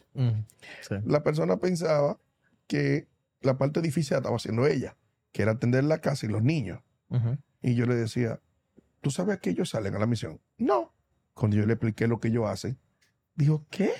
Sí. 0.81 0.97
La 1.05 1.23
persona 1.23 1.59
pensaba 1.59 2.19
que 2.67 3.07
la 3.41 3.57
parte 3.57 3.81
difícil 3.81 4.15
la 4.15 4.19
estaba 4.19 4.37
haciendo 4.37 4.67
ella, 4.67 4.97
que 5.33 5.43
era 5.43 5.53
atender 5.53 5.85
la 5.85 5.99
casa 6.01 6.27
y 6.27 6.29
los 6.29 6.43
niños. 6.43 6.81
Y 7.63 7.75
yo 7.75 7.87
le 7.87 7.95
decía, 7.95 8.41
¿tú 9.01 9.11
sabes 9.11 9.39
que 9.39 9.51
ellos 9.51 9.71
salen 9.71 9.95
a 9.95 9.99
la 9.99 10.07
misión? 10.07 10.41
No. 10.59 10.93
Cuando 11.35 11.57
yo 11.57 11.67
le 11.67 11.75
expliqué 11.75 12.09
lo 12.09 12.19
que 12.21 12.29
ellos 12.29 12.47
hacen, 12.49 12.79
dijo, 13.35 13.65
¿qué? 13.71 13.93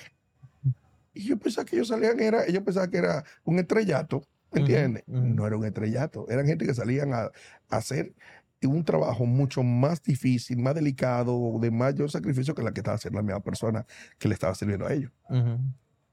Y 1.15 1.25
yo 1.25 1.39
pensaba 1.39 1.65
que 1.65 1.77
ellos 1.77 1.89
salían, 1.89 2.21
era, 2.21 2.45
ellos 2.47 2.63
pensaban 2.63 2.91
que 2.91 2.99
era 2.99 3.25
un 3.45 3.59
estrellato, 3.59 4.21
¿me 4.53 4.61
Ujú, 4.61 4.71
entiendes? 4.71 5.05
No 5.07 5.47
era 5.47 5.57
un 5.57 5.65
estrellato, 5.65 6.27
eran 6.29 6.47
gente 6.47 6.67
que 6.67 6.75
salían 6.75 7.13
a, 7.13 7.23
a 7.25 7.31
hacer 7.69 8.15
un 8.67 8.85
trabajo 8.85 9.25
mucho 9.25 9.63
más 9.63 10.03
difícil, 10.03 10.59
más 10.59 10.75
delicado, 10.75 11.59
de 11.61 11.71
mayor 11.71 12.11
sacrificio 12.11 12.55
que 12.55 12.63
la 12.63 12.73
que 12.73 12.81
estaba 12.81 12.97
haciendo 12.97 13.19
la 13.19 13.23
misma 13.23 13.41
persona 13.41 13.87
que 14.19 14.29
le 14.29 14.35
estaba 14.35 14.55
sirviendo 14.55 14.87
a 14.87 14.93
ellos. 14.93 15.13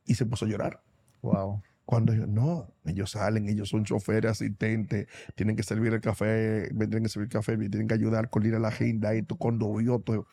Y 0.05 0.15
se 0.15 0.25
puso 0.25 0.45
a 0.45 0.47
llorar. 0.47 0.83
Wow. 1.21 1.61
Cuando 1.85 2.13
ellos, 2.13 2.27
no, 2.27 2.67
ellos 2.85 3.11
salen, 3.11 3.47
ellos 3.47 3.69
son 3.69 3.83
choferes, 3.83 4.31
asistentes, 4.31 5.07
tienen 5.35 5.55
que 5.55 5.61
servir 5.61 5.93
el 5.93 6.01
café, 6.01 6.69
tienen 6.69 7.03
que 7.03 7.09
servir 7.09 7.29
café, 7.29 7.57
me 7.57 7.69
tienen 7.69 7.87
que 7.87 7.93
ayudar 7.93 8.29
con 8.31 8.43
ir 8.43 8.55
a 8.55 8.59
la 8.59 8.69
agenda, 8.69 9.13
esto, 9.13 9.35
cuando 9.35 9.79
yo, 9.81 9.99
todo. 9.99 10.27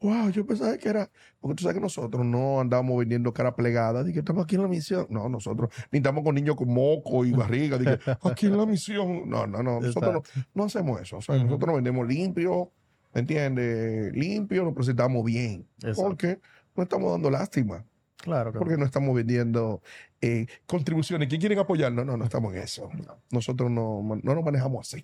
Wow, 0.00 0.30
yo 0.30 0.46
pensaba 0.46 0.76
que 0.76 0.88
era, 0.88 1.10
porque 1.40 1.54
tú 1.54 1.62
sabes 1.62 1.76
que 1.76 1.80
nosotros 1.80 2.24
no 2.24 2.60
andamos 2.60 2.98
vendiendo 2.98 3.32
cara 3.32 3.54
plegada, 3.56 4.04
que 4.04 4.18
estamos 4.18 4.44
aquí 4.44 4.56
en 4.56 4.62
la 4.62 4.68
misión. 4.68 5.06
No, 5.08 5.28
nosotros 5.28 5.70
ni 5.90 5.98
estamos 5.98 6.22
con 6.22 6.34
niños 6.34 6.56
con 6.56 6.68
moco 6.68 7.24
y 7.24 7.32
barriga, 7.32 7.78
que 7.78 7.98
aquí 8.28 8.46
en 8.46 8.58
la 8.58 8.66
misión. 8.66 9.28
No, 9.28 9.46
no, 9.46 9.62
no, 9.62 9.80
nosotros 9.80 10.14
no, 10.14 10.42
no 10.54 10.64
hacemos 10.64 11.00
eso. 11.00 11.16
O 11.16 11.22
sea, 11.22 11.36
nosotros 11.36 11.68
nos 11.68 11.76
vendemos 11.76 12.06
limpio, 12.06 12.70
¿me 13.14 13.22
entiendes? 13.22 14.12
Limpio, 14.12 14.64
nos 14.64 14.74
presentamos 14.74 15.24
bien, 15.24 15.66
Exacto. 15.78 16.02
porque 16.02 16.40
no 16.74 16.82
estamos 16.82 17.10
dando 17.12 17.30
lástima 17.30 17.84
Claro 18.16 18.52
que 18.52 18.58
porque 18.58 18.76
no 18.76 18.84
estamos 18.84 19.14
vendiendo 19.14 19.82
eh, 20.20 20.46
contribuciones. 20.66 21.28
¿Quién 21.28 21.40
quieren 21.40 21.58
apoyarnos? 21.58 22.04
No, 22.04 22.16
no 22.16 22.24
estamos 22.24 22.52
en 22.54 22.60
eso. 22.60 22.90
Nosotros 23.30 23.70
no, 23.70 24.02
no 24.02 24.34
nos 24.34 24.44
manejamos 24.44 24.92
así. 24.92 25.02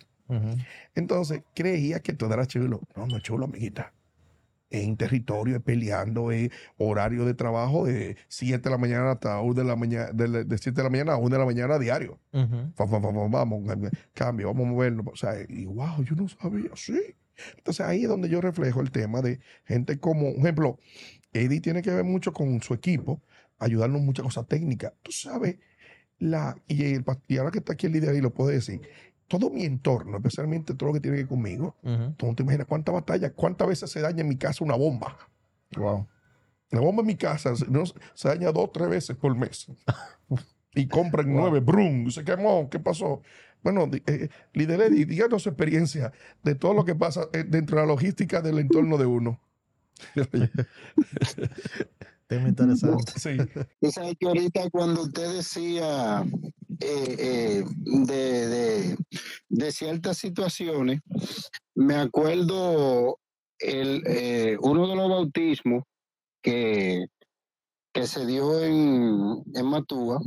Entonces, 0.94 1.42
creía 1.54 2.00
que 2.00 2.14
todo 2.14 2.32
era 2.32 2.46
chulo. 2.46 2.80
No, 2.96 3.06
no 3.06 3.18
es 3.18 3.22
chulo, 3.22 3.44
amiguita. 3.44 3.92
En 4.74 4.96
territorio, 4.96 5.56
es 5.56 5.62
peleando, 5.62 6.32
es 6.32 6.50
horario 6.78 7.26
de 7.26 7.34
trabajo 7.34 7.84
de 7.84 8.16
7 8.28 8.62
de 8.62 8.70
la 8.70 8.78
mañana 8.78 9.12
hasta 9.12 9.38
1 9.40 9.54
de 9.54 9.64
la 9.64 9.76
mañana, 9.76 10.10
de, 10.12 10.44
de 10.44 10.58
7 10.58 10.74
de 10.74 10.82
la 10.82 10.88
mañana 10.88 11.12
a 11.12 11.16
1 11.18 11.28
de 11.28 11.38
la 11.38 11.44
mañana 11.44 11.78
diario. 11.78 12.18
Fa, 12.32 12.86
fa, 12.86 13.00
fa, 13.00 13.10
vamos, 13.10 13.70
cambio, 14.14 14.46
vamos 14.48 14.66
a 14.66 14.70
movernos. 14.70 15.06
O 15.12 15.16
sea, 15.16 15.34
y 15.46 15.66
wow, 15.66 16.02
yo 16.02 16.16
no 16.16 16.26
sabía, 16.26 16.70
sí. 16.74 16.98
Entonces 17.56 17.84
ahí 17.84 18.04
es 18.04 18.08
donde 18.08 18.28
yo 18.28 18.40
reflejo 18.40 18.80
el 18.80 18.90
tema 18.90 19.20
de 19.20 19.40
gente 19.64 19.98
como, 19.98 20.32
por 20.32 20.40
ejemplo, 20.40 20.78
Eddie 21.32 21.60
tiene 21.60 21.82
que 21.82 21.90
ver 21.90 22.04
mucho 22.04 22.32
con 22.32 22.62
su 22.62 22.74
equipo, 22.74 23.22
ayudarnos 23.58 24.00
en 24.00 24.06
muchas 24.06 24.24
cosas 24.24 24.46
técnicas. 24.48 24.92
Tú 25.02 25.12
sabes, 25.12 25.56
la, 26.18 26.56
y, 26.68 26.94
el 26.94 27.04
y 27.28 27.36
ahora 27.38 27.50
que 27.50 27.58
está 27.58 27.72
aquí 27.74 27.86
el 27.86 27.92
líder 27.92 28.10
ahí 28.10 28.20
lo 28.20 28.32
puede 28.32 28.54
decir, 28.54 28.80
todo 29.32 29.48
mi 29.48 29.64
entorno, 29.64 30.18
especialmente 30.18 30.74
todo 30.74 30.88
lo 30.88 30.92
que 30.92 31.00
tiene 31.00 31.16
que 31.16 31.22
ver 31.22 31.28
conmigo, 31.30 31.74
tú 32.18 32.26
no 32.26 32.34
te 32.34 32.42
imaginas 32.42 32.66
cuántas 32.66 32.94
batallas, 32.94 33.32
cuántas 33.34 33.66
veces 33.66 33.90
se 33.90 34.02
daña 34.02 34.20
en 34.20 34.28
mi 34.28 34.36
casa 34.36 34.62
una 34.62 34.74
bomba. 34.76 35.16
Wow. 35.74 36.06
La 36.70 36.80
bomba 36.80 37.00
en 37.00 37.06
mi 37.06 37.16
casa 37.16 37.56
se, 37.56 37.66
no, 37.66 37.84
se 37.86 38.28
daña 38.28 38.52
dos 38.52 38.64
o 38.64 38.70
tres 38.70 38.90
veces 38.90 39.16
por 39.16 39.34
mes. 39.34 39.68
Y 40.74 40.86
compran 40.86 41.26
Wow. 41.32 41.40
nueve, 41.40 41.60
brum, 41.60 42.10
se 42.10 42.24
quemó, 42.24 42.68
¿qué 42.70 42.78
pasó? 42.78 43.22
Bueno, 43.62 43.90
eh, 44.06 44.28
líder 44.52 44.80
Eddie, 44.82 45.04
díganos 45.06 45.42
su 45.42 45.48
experiencia 45.50 46.12
de 46.42 46.54
todo 46.54 46.74
lo 46.74 46.84
que 46.84 46.94
pasa 46.94 47.28
eh, 47.32 47.44
dentro 47.46 47.76
de 47.76 47.82
la 47.82 47.88
logística 47.88 48.42
del 48.42 48.58
entorno 48.58 48.98
de 48.98 49.06
uno. 49.06 49.40
Tema 52.32 52.48
interesante. 52.48 53.12
sí, 53.20 53.36
Tú 53.78 53.90
sabes 53.92 54.14
que 54.18 54.26
ahorita 54.26 54.70
cuando 54.70 55.02
usted 55.02 55.34
decía 55.34 56.24
eh, 56.80 57.16
eh, 57.18 57.64
de, 58.06 58.48
de- 58.48 58.96
de 59.50 59.70
ciertas 59.72 60.16
situaciones, 60.16 61.00
me 61.74 61.94
acuerdo 61.96 63.18
el, 63.58 64.02
eh, 64.06 64.56
uno 64.62 64.88
de 64.88 64.96
los 64.96 65.10
bautismos 65.10 65.82
que, 66.42 67.04
que 67.92 68.06
se 68.06 68.24
dio 68.24 68.62
en, 68.64 69.42
en 69.54 69.66
Matúa, 69.66 70.18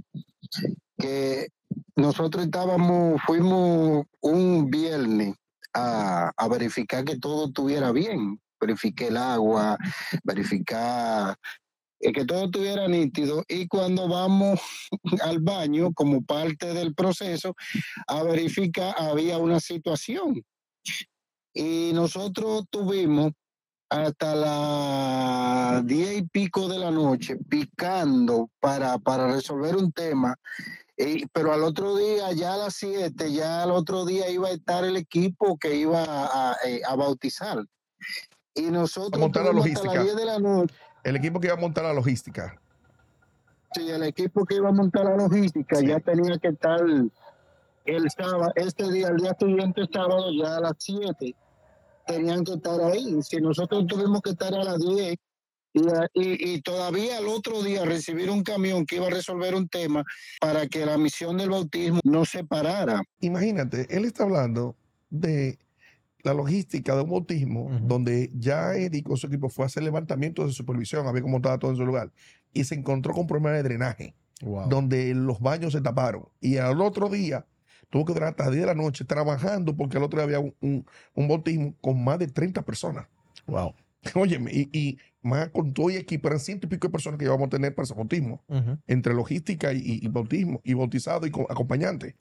que 1.00 1.48
nosotros 1.96 2.46
estábamos, 2.46 3.20
fuimos 3.26 4.06
un 4.22 4.70
viernes 4.70 5.34
a, 5.74 6.32
a 6.38 6.48
verificar 6.50 7.04
que 7.04 7.18
todo 7.18 7.48
estuviera 7.48 7.92
bien, 7.92 8.40
verifiqué 8.62 9.08
el 9.08 9.18
agua, 9.18 9.76
verificar 10.24 11.36
que 12.12 12.26
todo 12.26 12.46
estuviera 12.46 12.88
nítido 12.88 13.44
y 13.48 13.68
cuando 13.68 14.08
vamos 14.08 14.60
al 15.24 15.40
baño 15.40 15.94
como 15.94 16.24
parte 16.24 16.74
del 16.74 16.94
proceso 16.94 17.56
a 18.08 18.24
verificar 18.24 18.96
había 18.98 19.38
una 19.38 19.60
situación. 19.60 20.44
Y 21.54 21.92
nosotros 21.94 22.66
tuvimos 22.70 23.32
hasta 23.90 24.36
las 24.36 25.86
diez 25.86 26.18
y 26.18 26.24
pico 26.24 26.68
de 26.68 26.80
la 26.80 26.92
noche 26.92 27.38
picando 27.38 28.50
para, 28.60 28.98
para 28.98 29.32
resolver 29.32 29.76
un 29.76 29.92
tema. 29.92 30.36
pero 31.32 31.54
al 31.54 31.64
otro 31.64 31.96
día, 31.96 32.32
ya 32.34 32.54
a 32.54 32.58
las 32.58 32.76
siete, 32.76 33.32
ya 33.32 33.64
al 33.64 33.72
otro 33.72 34.06
día 34.06 34.30
iba 34.30 34.50
a 34.50 34.52
estar 34.52 34.84
el 34.84 34.98
equipo 34.98 35.58
que 35.58 35.76
iba 35.76 36.04
a, 36.04 36.58
eh, 36.66 36.82
bautizar. 36.98 37.66
Y 38.54 38.64
nosotros... 38.64 39.20
montar 39.20 39.46
la 39.46 39.54
logística. 39.54 40.04
de 40.04 40.26
la 40.26 40.40
noche. 40.40 40.76
El 41.06 41.16
equipo 41.18 41.40
que 41.40 41.48
iba 41.48 41.56
a 41.56 41.60
montar 41.60 41.84
la 41.84 41.94
logística. 41.94 42.60
Sí, 43.76 43.88
el 43.92 44.02
equipo 44.04 44.44
que 44.44 44.56
iba 44.56 44.70
a 44.70 44.72
montar 44.72 45.06
la 45.06 45.16
logística 45.16 45.80
ya 45.80 46.00
tenía 46.00 46.40
que 46.40 46.48
estar 46.48 46.82
el 47.86 48.10
sábado, 48.10 48.52
este 48.56 48.92
día, 48.92 49.10
el 49.10 49.18
día 49.18 49.38
siguiente 49.40 49.84
sábado, 49.94 50.32
ya 50.34 50.58
a 50.58 50.62
las 50.62 50.74
siete 50.80 51.36
tenían 52.08 52.44
que 52.44 52.54
estar 52.54 52.82
ahí. 52.82 53.22
Si 53.22 53.38
nosotros 53.38 53.86
tuvimos 53.86 54.22
que 54.22 54.32
estar 54.32 54.52
a 54.52 54.64
las 54.64 54.80
10 54.80 55.16
y, 56.14 56.62
todavía 56.62 57.20
al 57.20 57.28
otro 57.28 57.62
día 57.62 57.86
recibir 57.86 58.32
un 58.32 58.42
camión 58.42 58.88
que 58.88 58.96
iba 58.96 59.06
a 59.06 59.12
resolver 59.12 59.54
un 59.54 59.68
tema 59.68 60.04
para 60.42 60.66
que 60.66 60.88
la 60.88 60.98
misión 60.98 61.38
del 61.38 61.52
bautismo 61.52 62.00
no 62.04 62.26
se 62.26 62.44
parara. 62.44 63.04
Imagínate, 63.20 63.86
él 63.96 64.06
está 64.06 64.24
hablando 64.24 64.76
de 65.12 65.60
la 66.26 66.34
logística 66.34 66.96
de 66.96 67.02
un 67.04 67.12
bautismo 67.12 67.70
donde 67.84 68.32
ya 68.34 68.76
Eddie 68.76 69.04
con 69.04 69.18
su 69.18 69.28
equipo 69.28 69.50
fue 69.50 69.66
a 69.66 69.68
hacer 69.68 69.84
levantamiento 69.84 70.46
de 70.46 70.52
supervisión, 70.52 71.08
había 71.08 71.22
como 71.22 71.38
estaba 71.38 71.58
todo 71.60 71.72
en 71.72 71.78
su 71.78 71.86
lugar, 71.86 72.12
y 72.54 72.64
se 72.64 72.76
encontró 72.76 73.14
con 73.14 73.28
problemas 73.28 73.54
de 73.54 73.64
drenaje, 73.64 74.16
donde 74.70 75.14
los 75.14 75.40
baños 75.40 75.74
se 75.74 75.82
taparon. 75.82 76.28
Y 76.42 76.58
al 76.58 76.82
otro 76.82 77.10
día 77.10 77.46
tuvo 77.90 78.06
que 78.06 78.14
durar 78.14 78.30
hasta 78.30 78.50
10 78.50 78.62
de 78.62 78.66
la 78.68 78.76
noche 78.76 79.06
trabajando 79.06 79.76
porque 79.76 79.98
al 79.98 80.04
otro 80.04 80.20
día 80.20 80.38
había 80.38 80.52
un, 80.60 80.86
un, 81.14 81.28
bautismo 81.28 81.76
con 81.80 82.04
más 82.04 82.20
de 82.20 82.28
30 82.28 82.64
personas. 82.64 83.08
Wow. 83.48 83.74
Óyeme, 84.14 84.52
y, 84.54 84.98
más 85.22 85.50
con 85.50 85.74
todo 85.74 85.90
y 85.90 85.96
equipo, 85.96 86.28
eran 86.28 86.40
ciento 86.40 86.68
y 86.68 86.70
pico 86.70 86.88
de 86.88 86.92
personas 86.92 87.18
que 87.18 87.26
íbamos 87.26 87.48
a 87.48 87.50
tener 87.50 87.74
para 87.74 87.86
ese 87.86 87.96
bautismo, 87.96 88.44
entre 88.86 89.14
logística 89.14 89.74
y, 89.74 90.08
bautismo, 90.08 90.62
y 90.64 90.76
bautizado 90.76 91.26
y 91.26 91.32
acompañante. 91.50 92.16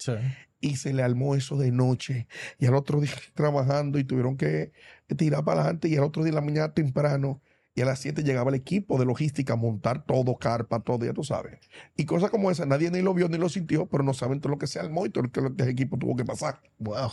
Y 0.61 0.77
se 0.77 0.95
le 0.95 1.03
armó 1.03 1.35
eso 1.35 1.59
de 1.59 1.71
noche, 1.71 2.29
y 2.59 2.67
al 2.67 2.75
otro 2.75 3.01
día 3.01 3.13
trabajando, 3.35 3.99
y 3.99 4.05
tuvieron 4.05 4.39
que 4.39 4.73
tirar 5.19 5.45
para 5.45 5.61
adelante, 5.61 5.89
y 5.89 5.97
al 5.97 6.05
otro 6.05 6.23
día 6.23 6.31
en 6.31 6.37
la 6.37 6.41
mañana 6.41 6.73
temprano, 6.73 7.43
y 7.75 7.83
a 7.83 7.85
las 7.85 7.99
7 7.99 8.23
llegaba 8.23 8.51
el 8.51 8.55
equipo 8.55 8.99
de 8.99 9.05
logística 9.05 9.55
a 9.55 9.57
montar 9.57 10.05
todo, 10.07 10.37
carpa, 10.37 10.81
todo, 10.81 11.05
ya 11.05 11.13
tú 11.13 11.25
sabes. 11.25 11.59
Y 11.97 12.05
cosas 12.05 12.31
como 12.31 12.51
esa, 12.51 12.67
nadie 12.67 12.91
ni 12.91 13.03
lo 13.03 13.13
vio 13.15 13.29
ni 13.29 13.37
lo 13.37 13.49
sintió, 13.49 13.87
pero 13.87 14.05
no 14.05 14.15
saben 14.15 14.41
todo 14.41 14.51
lo 14.51 14.59
que 14.59 14.69
sea 14.69 14.83
el 14.83 14.93
y 15.05 15.11
todo 15.11 15.25
lo 15.25 15.31
que 15.31 15.63
el 15.63 15.69
equipo 15.69 15.99
tuvo 15.99 16.15
que 16.15 16.25
pasar. 16.25 16.61
Wow. 16.79 17.11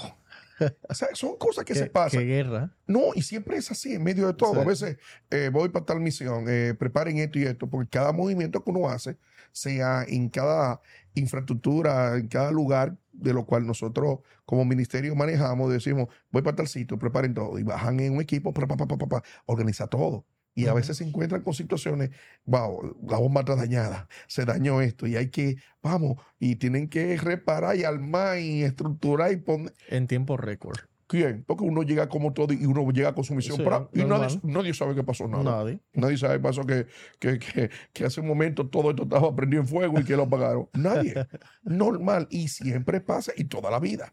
O 0.89 0.93
sea, 0.93 1.09
son 1.13 1.37
cosas 1.37 1.65
que 1.65 1.75
se 1.75 1.87
pasan. 1.87 2.21
Qué 2.21 2.25
guerra. 2.25 2.75
No, 2.87 3.13
y 3.15 3.21
siempre 3.21 3.57
es 3.57 3.71
así, 3.71 3.93
en 3.93 4.03
medio 4.03 4.27
de 4.27 4.33
todo. 4.33 4.61
A 4.61 4.65
veces 4.65 4.97
eh, 5.29 5.49
voy 5.51 5.69
para 5.69 5.85
tal 5.85 5.99
misión, 5.99 6.45
eh, 6.47 6.73
preparen 6.77 7.17
esto 7.17 7.39
y 7.39 7.43
esto, 7.43 7.69
porque 7.69 7.89
cada 7.89 8.11
movimiento 8.11 8.63
que 8.63 8.71
uno 8.71 8.89
hace, 8.89 9.17
sea 9.51 10.03
en 10.07 10.29
cada 10.29 10.81
infraestructura, 11.13 12.17
en 12.17 12.27
cada 12.27 12.51
lugar 12.51 12.97
de 13.11 13.33
lo 13.33 13.45
cual 13.45 13.65
nosotros 13.67 14.19
como 14.45 14.65
ministerio 14.65 15.15
manejamos, 15.15 15.71
decimos, 15.71 16.07
voy 16.31 16.41
para 16.41 16.55
tal 16.55 16.67
sitio, 16.67 16.97
preparen 16.97 17.33
todo, 17.33 17.57
y 17.59 17.63
bajan 17.63 17.99
en 17.99 18.13
un 18.13 18.21
equipo, 18.21 18.53
pa, 18.53 18.67
pa, 18.67 18.77
pa, 18.77 19.23
organiza 19.45 19.87
todo. 19.87 20.25
Y 20.53 20.67
a 20.67 20.73
veces 20.73 20.97
se 20.97 21.05
encuentran 21.05 21.41
con 21.41 21.53
situaciones, 21.53 22.09
wow, 22.45 22.97
la 23.07 23.17
bomba 23.17 23.41
está 23.41 23.55
dañada, 23.55 24.07
se 24.27 24.43
dañó 24.45 24.81
esto 24.81 25.07
y 25.07 25.15
hay 25.15 25.29
que, 25.29 25.57
vamos, 25.81 26.17
y 26.39 26.57
tienen 26.57 26.89
que 26.89 27.15
reparar 27.17 27.77
y 27.77 27.83
armar 27.83 28.39
y 28.39 28.63
estructurar 28.63 29.31
y 29.31 29.37
poner. 29.37 29.73
En 29.87 30.07
tiempo 30.07 30.35
récord. 30.35 30.77
¿Quién? 31.11 31.43
Porque 31.45 31.65
uno 31.65 31.83
llega 31.83 32.07
como 32.07 32.31
todo 32.31 32.53
y 32.53 32.65
uno 32.65 32.89
llega 32.89 33.13
con 33.13 33.25
su 33.25 33.35
misión 33.35 33.59
y 33.93 34.05
nadie, 34.05 34.73
sabe 34.73 34.95
qué 34.95 35.03
pasó 35.03 35.27
nada. 35.27 35.43
Nadie. 35.43 35.81
Nadie 35.93 36.17
sabe 36.17 36.35
qué 36.35 36.39
pasó 36.39 36.65
que, 36.65 36.87
que, 37.19 37.69
que, 37.91 38.05
hace 38.05 38.21
un 38.21 38.27
momento 38.27 38.67
todo 38.67 38.91
esto 38.91 39.03
estaba 39.03 39.35
prendido 39.35 39.61
en 39.61 39.67
fuego 39.67 39.99
y 39.99 40.05
que 40.05 40.15
lo 40.15 40.23
apagaron. 40.23 40.69
Nadie. 40.71 41.13
Normal. 41.63 42.29
Y 42.29 42.47
siempre 42.47 43.01
pasa 43.01 43.33
y 43.35 43.43
toda 43.43 43.69
la 43.69 43.81
vida. 43.81 44.09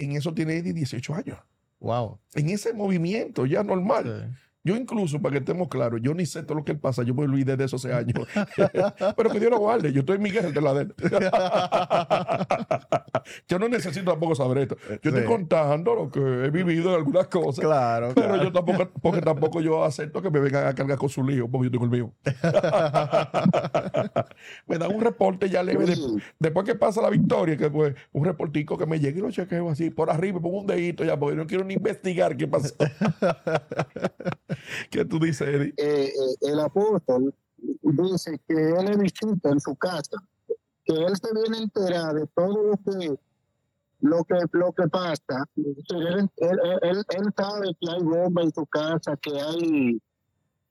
En 0.00 0.10
eso 0.16 0.34
tiene 0.34 0.56
Eddie 0.56 0.72
18 0.72 1.14
años. 1.14 1.38
Wow. 1.78 2.18
En 2.34 2.50
ese 2.50 2.74
movimiento 2.74 3.46
ya 3.46 3.62
normal. 3.62 4.36
Yo 4.62 4.76
incluso, 4.76 5.22
para 5.22 5.32
que 5.32 5.38
estemos 5.38 5.68
claros, 5.68 6.00
yo 6.02 6.12
ni 6.12 6.26
sé 6.26 6.42
todo 6.42 6.58
lo 6.58 6.64
que 6.64 6.72
él 6.72 6.78
pasa, 6.78 7.02
yo 7.02 7.14
me 7.14 7.22
olvidé 7.22 7.56
de 7.56 7.64
esos 7.64 7.86
años. 7.86 8.28
Pero 9.16 9.30
que 9.30 9.40
Dios 9.40 9.50
lo 9.50 9.58
guarde, 9.58 9.90
yo 9.90 10.00
estoy 10.00 10.16
en 10.16 10.22
Miguel 10.22 10.52
de 10.52 10.60
la 10.60 10.74
de 10.74 10.90
yo 13.48 13.58
no 13.58 13.70
necesito 13.70 14.10
tampoco 14.10 14.34
saber 14.34 14.58
esto. 14.58 14.76
Yo 15.02 15.10
estoy 15.10 15.24
contando 15.24 15.94
lo 15.94 16.10
que 16.10 16.20
he 16.20 16.50
vivido 16.50 16.90
en 16.90 16.96
algunas 16.96 17.28
cosas. 17.28 17.64
Claro. 17.64 18.12
Pero 18.14 18.36
yo 18.42 18.52
tampoco, 18.52 18.90
porque 19.00 19.22
tampoco 19.22 19.62
yo 19.62 19.82
acepto 19.82 20.20
que 20.20 20.30
me 20.30 20.40
vengan 20.40 20.66
a 20.66 20.74
cargar 20.74 20.98
con 20.98 21.08
su 21.08 21.24
lío, 21.24 21.48
porque 21.48 21.68
yo 21.68 21.70
tengo 21.70 21.86
el 21.86 21.90
mío. 21.90 22.12
me 24.66 24.76
dan 24.76 24.94
un 24.94 25.00
reporte 25.00 25.48
ya 25.48 25.62
leve 25.62 25.86
después 26.38 26.66
que 26.66 26.74
pasa 26.74 27.00
la 27.00 27.08
victoria, 27.08 27.56
que 27.56 27.70
pues 27.70 27.94
un 28.12 28.26
reportico 28.26 28.76
que 28.76 28.84
me 28.84 29.00
llegue 29.00 29.20
y 29.20 29.22
lo 29.22 29.30
chequeo 29.30 29.70
así 29.70 29.88
por 29.90 30.10
arriba, 30.10 30.40
pongo 30.40 30.60
un 30.60 30.66
dedito 30.66 31.04
ya, 31.04 31.18
porque 31.18 31.36
no 31.36 31.46
quiero 31.46 31.64
ni 31.64 31.72
investigar 31.74 32.36
qué 32.36 32.46
pasó. 32.46 32.74
¿Qué 34.90 35.04
tú 35.04 35.18
dices, 35.18 35.48
Eddie? 35.48 35.74
Eh, 35.76 36.12
eh, 36.14 36.36
el 36.52 36.60
apóstol 36.60 37.34
dice 37.82 38.40
que 38.48 38.54
él 38.54 38.98
visita 38.98 39.50
en 39.50 39.60
su 39.60 39.74
casa, 39.76 40.16
que 40.84 40.94
él 40.94 41.14
se 41.16 41.32
viene 41.34 41.58
a 41.58 41.62
enterar 41.62 42.14
de 42.14 42.26
todo 42.28 42.62
lo 42.62 42.76
que 42.78 43.18
lo 44.02 44.24
que 44.24 44.34
lo 44.52 44.72
que 44.72 44.88
pasa. 44.88 45.44
Él, 45.56 46.30
él, 46.82 47.04
sabe 47.36 47.76
que 47.78 47.90
hay 47.90 48.02
bomba 48.02 48.42
en 48.42 48.52
su 48.52 48.64
casa, 48.66 49.16
que 49.16 49.38
hay 49.38 50.00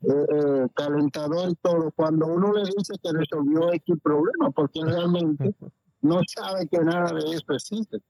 eh, 0.01 0.67
calentador 0.75 1.49
y 1.49 1.55
todo. 1.55 1.91
Cuando 1.95 2.27
uno 2.27 2.53
le 2.53 2.63
dice 2.63 2.93
que 3.01 3.11
resolvió 3.11 3.71
X 3.73 3.95
problema, 4.01 4.49
porque 4.51 4.79
realmente 4.83 5.53
no 6.01 6.21
sabe 6.27 6.67
que 6.67 6.79
nada 6.79 7.13
de 7.13 7.35
eso 7.35 7.53
existe. 7.53 8.01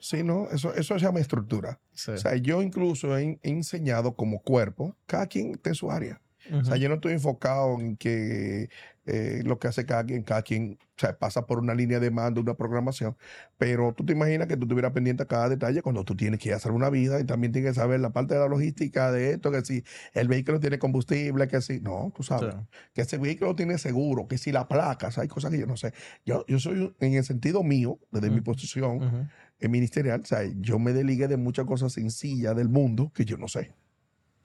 Sí, 0.00 0.22
no, 0.22 0.48
eso, 0.50 0.74
eso 0.74 0.98
se 0.98 1.04
llama 1.04 1.20
estructura. 1.20 1.80
O 1.92 2.16
sea, 2.16 2.36
yo 2.36 2.62
incluso 2.62 3.16
he, 3.16 3.38
enseñado 3.42 4.14
como 4.14 4.42
cuerpo, 4.42 4.96
cada 5.06 5.26
quien 5.26 5.56
tiene 5.56 5.74
su 5.74 5.90
área. 5.90 6.20
O 6.52 6.64
sea, 6.64 6.76
yo 6.76 6.88
no 6.88 6.96
estoy 6.96 7.14
enfocado 7.14 7.80
en 7.80 7.96
que 7.96 8.68
eh, 9.06 9.42
lo 9.44 9.58
que 9.58 9.68
hace 9.68 9.84
cada 9.84 10.04
quien, 10.04 10.22
cada 10.22 10.42
quien 10.42 10.78
o 10.96 11.00
sea, 11.00 11.18
pasa 11.18 11.46
por 11.46 11.58
una 11.58 11.74
línea 11.74 12.00
de 12.00 12.10
mando, 12.10 12.40
una 12.40 12.54
programación, 12.54 13.16
pero 13.58 13.92
tú 13.94 14.04
te 14.06 14.14
imaginas 14.14 14.48
que 14.48 14.56
tú 14.56 14.64
estuvieras 14.64 14.92
pendiente 14.92 15.22
a 15.22 15.26
cada 15.26 15.50
detalle 15.50 15.82
cuando 15.82 16.04
tú 16.04 16.16
tienes 16.16 16.40
que 16.40 16.54
hacer 16.54 16.72
una 16.72 16.88
vida 16.88 17.20
y 17.20 17.24
también 17.24 17.52
tienes 17.52 17.72
que 17.72 17.80
saber 17.80 18.00
la 18.00 18.10
parte 18.10 18.34
de 18.34 18.40
la 18.40 18.48
logística 18.48 19.12
de 19.12 19.32
esto, 19.32 19.50
que 19.50 19.62
si 19.62 19.84
el 20.14 20.28
vehículo 20.28 20.58
tiene 20.58 20.78
combustible, 20.78 21.48
que 21.48 21.60
si, 21.60 21.80
no, 21.80 22.12
tú 22.16 22.22
sabes, 22.22 22.54
que 22.94 23.02
ese 23.02 23.18
vehículo 23.18 23.54
tiene 23.54 23.76
seguro, 23.76 24.26
que 24.26 24.38
si 24.38 24.52
la 24.52 24.68
placa, 24.68 25.10
hay 25.16 25.28
cosas 25.28 25.50
que 25.50 25.58
yo 25.58 25.66
no 25.66 25.76
sé. 25.76 25.92
Yo, 26.24 26.46
yo 26.46 26.58
soy, 26.58 26.94
en 27.00 27.14
el 27.14 27.24
sentido 27.24 27.62
mío, 27.62 27.98
desde 28.10 28.30
mi 28.30 28.40
posición, 28.40 29.28
ministerial, 29.60 30.20
o 30.22 30.24
sea, 30.26 30.44
yo 30.60 30.78
me 30.78 30.92
deligué 30.92 31.28
de 31.28 31.36
muchas 31.36 31.66
cosas 31.66 31.92
sencillas 31.92 32.56
del 32.56 32.68
mundo 32.68 33.12
que 33.14 33.24
yo 33.24 33.36
no 33.36 33.48
sé. 33.48 33.72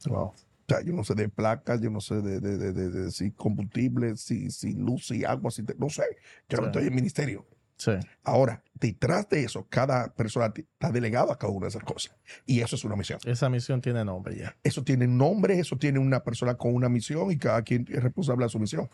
Wow. 0.05 0.33
O 0.69 0.75
sea, 0.75 0.85
yo 0.85 0.93
no 0.93 1.03
sé 1.03 1.15
de 1.15 1.29
placas, 1.29 1.81
yo 1.81 1.89
no 1.89 1.99
sé 1.99 2.21
de, 2.21 2.39
de, 2.39 2.57
de, 2.57 2.89
de 2.89 3.11
si 3.11 3.31
combustible, 3.31 4.15
si, 4.17 4.51
si 4.51 4.73
luz, 4.73 5.07
si 5.07 5.25
agua, 5.25 5.49
si 5.49 5.63
no 5.77 5.89
sé. 5.89 6.03
Yo 6.47 6.59
no 6.59 6.67
estoy 6.67 6.87
en 6.87 6.95
ministerio. 6.95 7.45
Sí. 7.75 7.93
Ahora, 8.23 8.61
detrás 8.73 9.29
de 9.29 9.43
eso, 9.43 9.65
cada 9.69 10.13
persona 10.13 10.53
está 10.55 10.91
delegado 10.91 11.31
a 11.31 11.39
cada 11.39 11.51
una 11.51 11.65
de 11.65 11.69
esas 11.69 11.83
cosas. 11.83 12.15
Y 12.45 12.59
eso 12.59 12.75
es 12.75 12.83
una 12.83 12.95
misión. 12.95 13.19
Esa 13.25 13.49
misión 13.49 13.81
tiene 13.81 14.05
nombre 14.05 14.37
ya. 14.37 14.55
Eso 14.63 14.83
tiene 14.83 15.07
nombre, 15.07 15.57
eso 15.59 15.77
tiene 15.77 15.97
una 15.97 16.21
persona 16.21 16.55
con 16.55 16.75
una 16.75 16.89
misión 16.89 17.31
y 17.31 17.37
cada 17.37 17.61
quien 17.63 17.87
es 17.89 18.03
responsable 18.03 18.45
de 18.45 18.49
su 18.49 18.59
misión. 18.59 18.89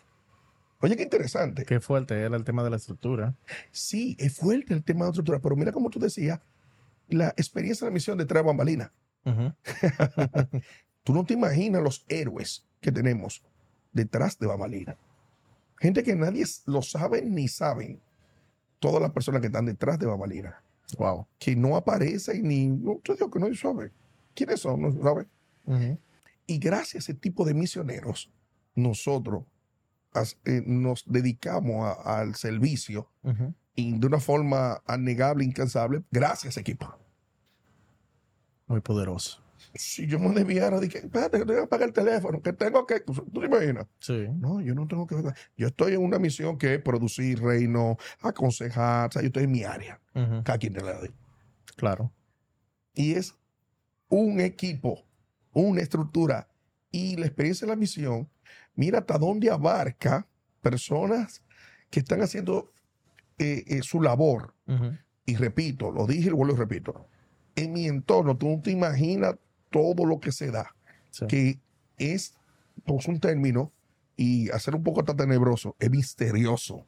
Oye, 0.80 0.96
qué 0.96 1.02
interesante. 1.02 1.64
Qué 1.64 1.80
fuerte 1.80 2.14
era 2.14 2.36
el 2.36 2.44
tema 2.44 2.62
de 2.62 2.70
la 2.70 2.76
estructura. 2.76 3.34
Sí, 3.70 4.16
es 4.18 4.34
fuerte 4.34 4.72
el 4.72 4.82
tema 4.82 5.00
de 5.00 5.06
la 5.06 5.10
estructura, 5.10 5.40
pero 5.40 5.56
mira 5.56 5.72
como 5.72 5.90
tú 5.90 5.98
decías, 5.98 6.40
la 7.08 7.28
experiencia 7.30 7.84
de 7.84 7.90
la 7.90 7.94
misión 7.94 8.16
de 8.16 8.24
Bambalina. 8.24 8.92
tú 11.06 11.14
no 11.14 11.24
te 11.24 11.34
imaginas 11.34 11.80
los 11.80 12.04
héroes 12.08 12.66
que 12.80 12.90
tenemos 12.90 13.40
detrás 13.92 14.40
de 14.40 14.48
Bambalina. 14.48 14.96
Gente 15.78 16.02
que 16.02 16.16
nadie 16.16 16.44
lo 16.64 16.82
sabe 16.82 17.22
ni 17.22 17.46
saben. 17.46 18.00
Todas 18.80 19.00
las 19.00 19.12
personas 19.12 19.40
que 19.40 19.46
están 19.46 19.66
detrás 19.66 20.00
de 20.00 20.06
Bambalina. 20.06 20.60
Wow. 20.98 21.28
Que 21.38 21.54
no 21.54 21.76
aparecen 21.76 22.48
ni. 22.48 22.66
No, 22.66 23.00
yo 23.04 23.14
digo 23.14 23.30
que 23.30 23.38
no 23.38 23.54
sabe. 23.54 23.92
¿Quiénes 24.34 24.58
son? 24.58 24.82
No 24.82 25.00
sabe. 25.00 25.28
Y 26.44 26.58
gracias 26.58 26.94
a 27.08 27.12
ese 27.12 27.14
tipo 27.14 27.44
de 27.44 27.54
misioneros, 27.54 28.32
nosotros 28.74 29.44
eh, 30.44 30.62
nos 30.66 31.04
dedicamos 31.06 31.96
al 32.04 32.34
servicio 32.34 33.08
y 33.76 33.96
de 33.96 34.06
una 34.08 34.18
forma 34.18 34.82
annegable, 34.86 35.44
incansable, 35.44 36.02
gracias 36.10 36.56
equipo. 36.56 36.98
Muy 38.66 38.80
poderoso. 38.80 39.45
Si 39.74 40.06
yo 40.06 40.18
me 40.18 40.30
desviara, 40.30 40.80
dije, 40.80 40.98
espérate, 40.98 41.38
que 41.38 41.44
tengo 41.44 41.60
que 41.60 41.64
apagar 41.64 41.88
el 41.88 41.94
teléfono, 41.94 42.40
que 42.40 42.52
tengo 42.52 42.86
que. 42.86 43.00
¿Tú 43.00 43.40
te 43.40 43.46
imaginas? 43.46 43.86
Sí. 43.98 44.26
No, 44.34 44.60
yo 44.60 44.74
no 44.74 44.86
tengo 44.86 45.06
que. 45.06 45.16
Yo 45.56 45.66
estoy 45.66 45.94
en 45.94 46.02
una 46.02 46.18
misión 46.18 46.58
que 46.58 46.74
es 46.74 46.82
producir 46.82 47.40
reino, 47.40 47.96
aconsejar, 48.20 49.08
o 49.08 49.12
sea, 49.12 49.22
yo 49.22 49.26
estoy 49.26 49.44
en 49.44 49.52
mi 49.52 49.64
área. 49.64 50.00
Cada 50.12 50.58
quien 50.58 50.72
te 50.72 50.82
la 50.82 50.94
doy. 50.94 51.12
Claro. 51.76 52.12
Y 52.94 53.12
es 53.14 53.34
un 54.08 54.40
equipo, 54.40 55.04
una 55.52 55.82
estructura. 55.82 56.48
Y 56.90 57.16
la 57.16 57.26
experiencia 57.26 57.66
de 57.66 57.72
la 57.72 57.76
misión, 57.76 58.30
mira 58.74 59.00
hasta 59.00 59.18
dónde 59.18 59.50
abarca 59.50 60.26
personas 60.62 61.42
que 61.90 62.00
están 62.00 62.22
haciendo 62.22 62.72
eh, 63.38 63.64
eh, 63.66 63.82
su 63.82 64.00
labor. 64.00 64.54
Y 65.26 65.36
repito, 65.36 65.90
lo 65.90 66.06
dije 66.06 66.28
y 66.28 66.30
lo 66.30 66.36
vuelvo 66.36 66.54
y 66.54 66.58
repito. 66.58 67.08
En 67.54 67.72
mi 67.72 67.86
entorno, 67.86 68.36
tú 68.36 68.48
no 68.48 68.60
te 68.60 68.70
imaginas 68.70 69.36
todo 69.70 70.04
lo 70.04 70.20
que 70.20 70.32
se 70.32 70.50
da, 70.50 70.74
Sí. 71.10 71.26
que 71.26 71.60
es, 71.98 72.34
pues 72.84 73.08
un 73.08 73.20
término, 73.20 73.72
y 74.16 74.50
hacer 74.50 74.74
un 74.74 74.82
poco 74.82 75.00
hasta 75.00 75.14
tenebroso, 75.16 75.76
es 75.78 75.90
misterioso. 75.90 76.86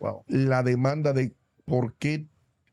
Wow. 0.00 0.24
La 0.26 0.62
demanda 0.62 1.12
de 1.12 1.34
por 1.64 1.94
qué, 1.94 2.26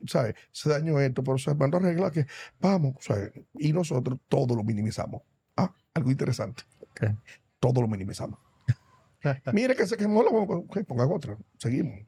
¿sabes? 0.07 0.35
Se 0.51 0.69
dañó 0.69 0.99
esto, 0.99 1.23
pero 1.23 1.37
se 1.37 1.53
mandó 1.55 1.77
a 1.77 1.79
arreglar 1.81 2.11
que, 2.11 2.25
vamos, 2.59 2.95
¿sabes? 3.01 3.31
Y 3.55 3.71
nosotros 3.73 4.19
todo 4.27 4.55
lo 4.55 4.63
minimizamos. 4.63 5.21
Ah, 5.55 5.73
algo 5.93 6.11
interesante. 6.11 6.63
Todo 7.59 7.81
lo 7.81 7.87
minimizamos. 7.87 8.39
Mire 9.53 9.75
que 9.75 9.85
se 9.85 9.97
quemó 9.97 10.23
la 10.23 10.31
bomba, 10.31 10.55
ok, 10.55 10.79
pongan 10.87 11.11
otra, 11.11 11.37
seguimos. 11.57 11.99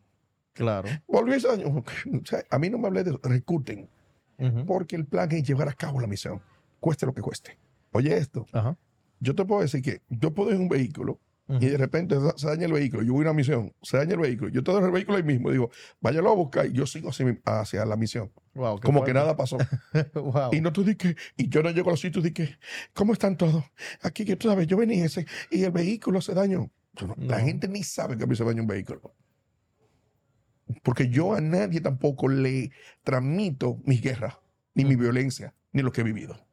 Claro. 0.53 0.87
Volvió 1.07 1.35
ese 1.35 1.47
daño. 1.47 1.67
ok. 1.77 1.91
O 2.21 2.25
sea, 2.25 2.43
a 2.49 2.57
mí 2.59 2.69
no 2.69 2.77
me 2.77 2.87
hablé 2.87 3.03
de 3.03 3.17
recuten, 3.23 3.89
Ujú. 4.37 4.65
porque 4.65 4.95
el 4.95 5.05
plan 5.05 5.31
es 5.31 5.43
llevar 5.43 5.67
a 5.69 5.73
cabo 5.73 5.99
la 6.01 6.07
misión, 6.07 6.41
cueste 6.81 7.05
lo 7.05 7.13
que 7.13 7.21
cueste. 7.21 7.57
Oye 7.93 8.17
esto, 8.17 8.45
Ajá. 8.51 8.77
yo 9.21 9.33
te 9.35 9.45
puedo 9.45 9.61
decir 9.61 9.81
que 9.81 10.01
yo 10.09 10.33
puedo 10.33 10.49
ir 10.49 10.57
en 10.57 10.63
un 10.63 10.69
vehículo 10.69 11.21
y 11.59 11.65
de 11.65 11.77
repente 11.77 12.15
se- 12.37 12.47
daña 12.47 12.65
el 12.65 12.71
vehículo, 12.71 13.03
yo 13.03 13.11
voy 13.11 13.23
a 13.25 13.29
una 13.29 13.33
misión, 13.33 13.73
se 13.81 13.97
daña 13.97 14.13
el 14.13 14.19
vehículo, 14.21 14.49
yo 14.49 14.63
te 14.63 14.71
doy 14.71 14.85
el 14.85 14.91
vehículo 14.91 15.17
ahí 15.17 15.23
mismo 15.23 15.49
y 15.49 15.53
digo, 15.53 15.69
váyalo 15.99 16.29
a 16.31 16.33
buscar 16.35 16.65
y 16.65 16.71
yo 16.71 16.85
sigo 16.85 17.09
hacia, 17.09 17.85
la 17.85 17.97
misión, 17.97 18.31
Wow, 18.53 18.79
como 18.79 19.03
que 19.03 19.13
nada 19.13 19.35
pasó. 19.35 19.57
wow. 20.15 20.53
Y 20.53 20.61
no 20.61 20.71
tú 20.71 20.85
que, 20.97 21.15
y 21.35 21.49
yo 21.49 21.61
no 21.61 21.69
llego 21.71 21.89
a 21.89 21.93
los 21.93 21.99
sitios 21.99 22.23
di 22.23 22.31
que, 22.31 22.57
¿cómo 22.93 23.11
están 23.11 23.35
todos? 23.35 23.65
Aquí 24.01 24.23
que 24.23 24.37
tú 24.37 24.47
sabes, 24.47 24.65
yo 24.67 24.77
venía 24.77 25.03
ese 25.05 25.25
y 25.49 25.63
el 25.63 25.71
vehículo 25.71 26.21
se 26.21 26.33
dañó. 26.33 26.71
La 27.17 27.39
gente 27.41 27.67
ni 27.67 27.83
sabe 27.83 28.17
que 28.17 28.23
a 28.23 28.27
mí 28.27 28.35
se 28.35 28.43
dañó 28.45 28.61
un 28.61 28.67
vehículo. 28.67 29.13
Porque 30.83 31.09
yo 31.09 31.33
a 31.33 31.41
nadie 31.41 31.81
tampoco 31.81 32.27
le 32.29 32.71
transmito 33.03 33.81
mis 33.83 34.01
guerras, 34.01 34.37
ni 34.73 34.85
mi 34.85 34.95
violencia, 34.95 35.53
ni 35.73 35.81
lo 35.81 35.91
que 35.91 35.99
he 36.01 36.03
vivido. 36.03 36.45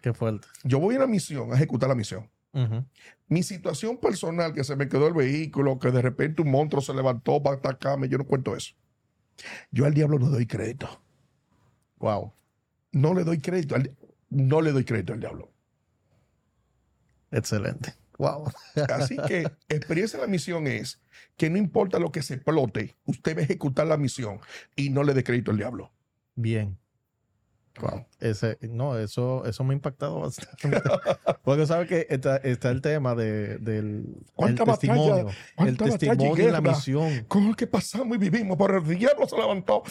Qué 0.00 0.12
fuerte. 0.12 0.46
Yo 0.64 0.78
voy 0.80 0.96
a 0.96 1.00
la 1.00 1.06
misión, 1.06 1.52
a 1.52 1.56
ejecutar 1.56 1.88
la 1.88 1.94
misión. 1.94 2.30
Mi 3.28 3.44
situación 3.44 3.98
personal, 3.98 4.52
que 4.52 4.64
se 4.64 4.74
me 4.74 4.88
quedó 4.88 5.06
el 5.06 5.14
vehículo, 5.14 5.78
que 5.78 5.92
de 5.92 6.02
repente 6.02 6.42
un 6.42 6.50
monstruo 6.50 6.82
se 6.82 6.92
levantó 6.92 7.40
para 7.42 7.56
atacarme, 7.56 8.08
yo 8.08 8.18
no 8.18 8.26
cuento 8.26 8.56
eso. 8.56 8.74
Yo 9.70 9.86
al 9.86 9.94
diablo 9.94 10.18
no 10.18 10.28
doy 10.28 10.46
crédito. 10.46 11.00
Wow. 11.98 12.32
No 12.92 13.14
le 13.14 13.22
doy 13.22 13.38
crédito. 13.38 13.76
al 13.76 13.96
no 14.30 14.60
le 14.62 14.72
doy 14.72 14.84
crédito 14.84 15.12
al 15.12 15.20
diablo. 15.20 15.52
Excelente. 17.30 17.94
Wow. 18.18 18.50
Así 18.94 19.16
que 19.28 19.50
experiencia 19.68 20.18
de 20.18 20.26
la 20.26 20.30
misión 20.30 20.66
es 20.66 21.00
que 21.36 21.50
no 21.50 21.56
importa 21.56 21.98
lo 21.98 22.12
que 22.12 22.22
se 22.22 22.34
explote, 22.34 22.96
usted 23.04 23.36
va 23.36 23.40
a 23.40 23.44
ejecutar 23.44 23.86
la 23.86 23.96
misión 23.96 24.40
y 24.76 24.90
no 24.90 25.02
le 25.02 25.14
dé 25.14 25.24
crédito 25.24 25.50
al 25.50 25.56
diablo. 25.56 25.92
Bien. 26.34 26.78
Wow. 27.80 28.04
Ese, 28.18 28.58
no, 28.68 28.98
eso, 28.98 29.44
eso 29.46 29.64
me 29.64 29.72
ha 29.72 29.76
impactado 29.76 30.20
bastante. 30.20 30.80
Porque 31.44 31.66
sabe 31.66 31.86
que 31.86 32.06
está, 32.10 32.36
está 32.38 32.70
el 32.70 32.82
tema 32.82 33.14
de, 33.14 33.58
del 33.58 33.86
el 33.86 34.26
¿Cuánta 34.34 34.64
batalla- 34.64 34.92
testimonio. 34.94 35.28
El 35.58 35.74
y 35.74 35.76
testimonio 35.76 36.46
en 36.46 36.52
la 36.52 36.60
misión. 36.60 37.24
Con 37.28 37.44
el 37.44 37.56
que 37.56 37.66
pasamos 37.66 38.16
y 38.16 38.18
vivimos, 38.18 38.56
pero 38.58 38.78
el 38.78 38.84
diablo 38.98 39.26
se 39.28 39.36
levantó. 39.36 39.82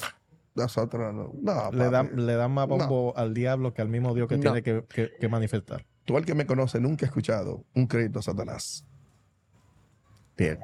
No. 0.56 1.32
No, 1.42 1.72
Le 1.72 1.90
dan, 1.90 2.10
papi. 2.10 2.22
le 2.22 2.34
dan 2.36 2.52
más 2.52 2.68
No. 2.68 2.78
bombo 2.78 3.14
al 3.18 3.34
diablo 3.34 3.74
que 3.74 3.82
al 3.82 3.88
mismo 3.90 4.14
Dios 4.14 4.28
que 4.28 4.38
tiene 4.38 4.62
que, 4.62 4.84
que- 4.90 5.12
que 5.20 5.30
manifestar. 5.30 5.86
Tú 6.06 6.18
el 6.18 6.26
que 6.26 6.36
me 6.36 6.46
conoce 6.46 6.80
nunca 6.82 7.06
ha 7.06 7.08
escuchado 7.08 7.64
un 7.76 7.88
crédito 7.88 8.20
a 8.20 8.22
Satanás. 8.22 8.86
Bien. 10.38 10.60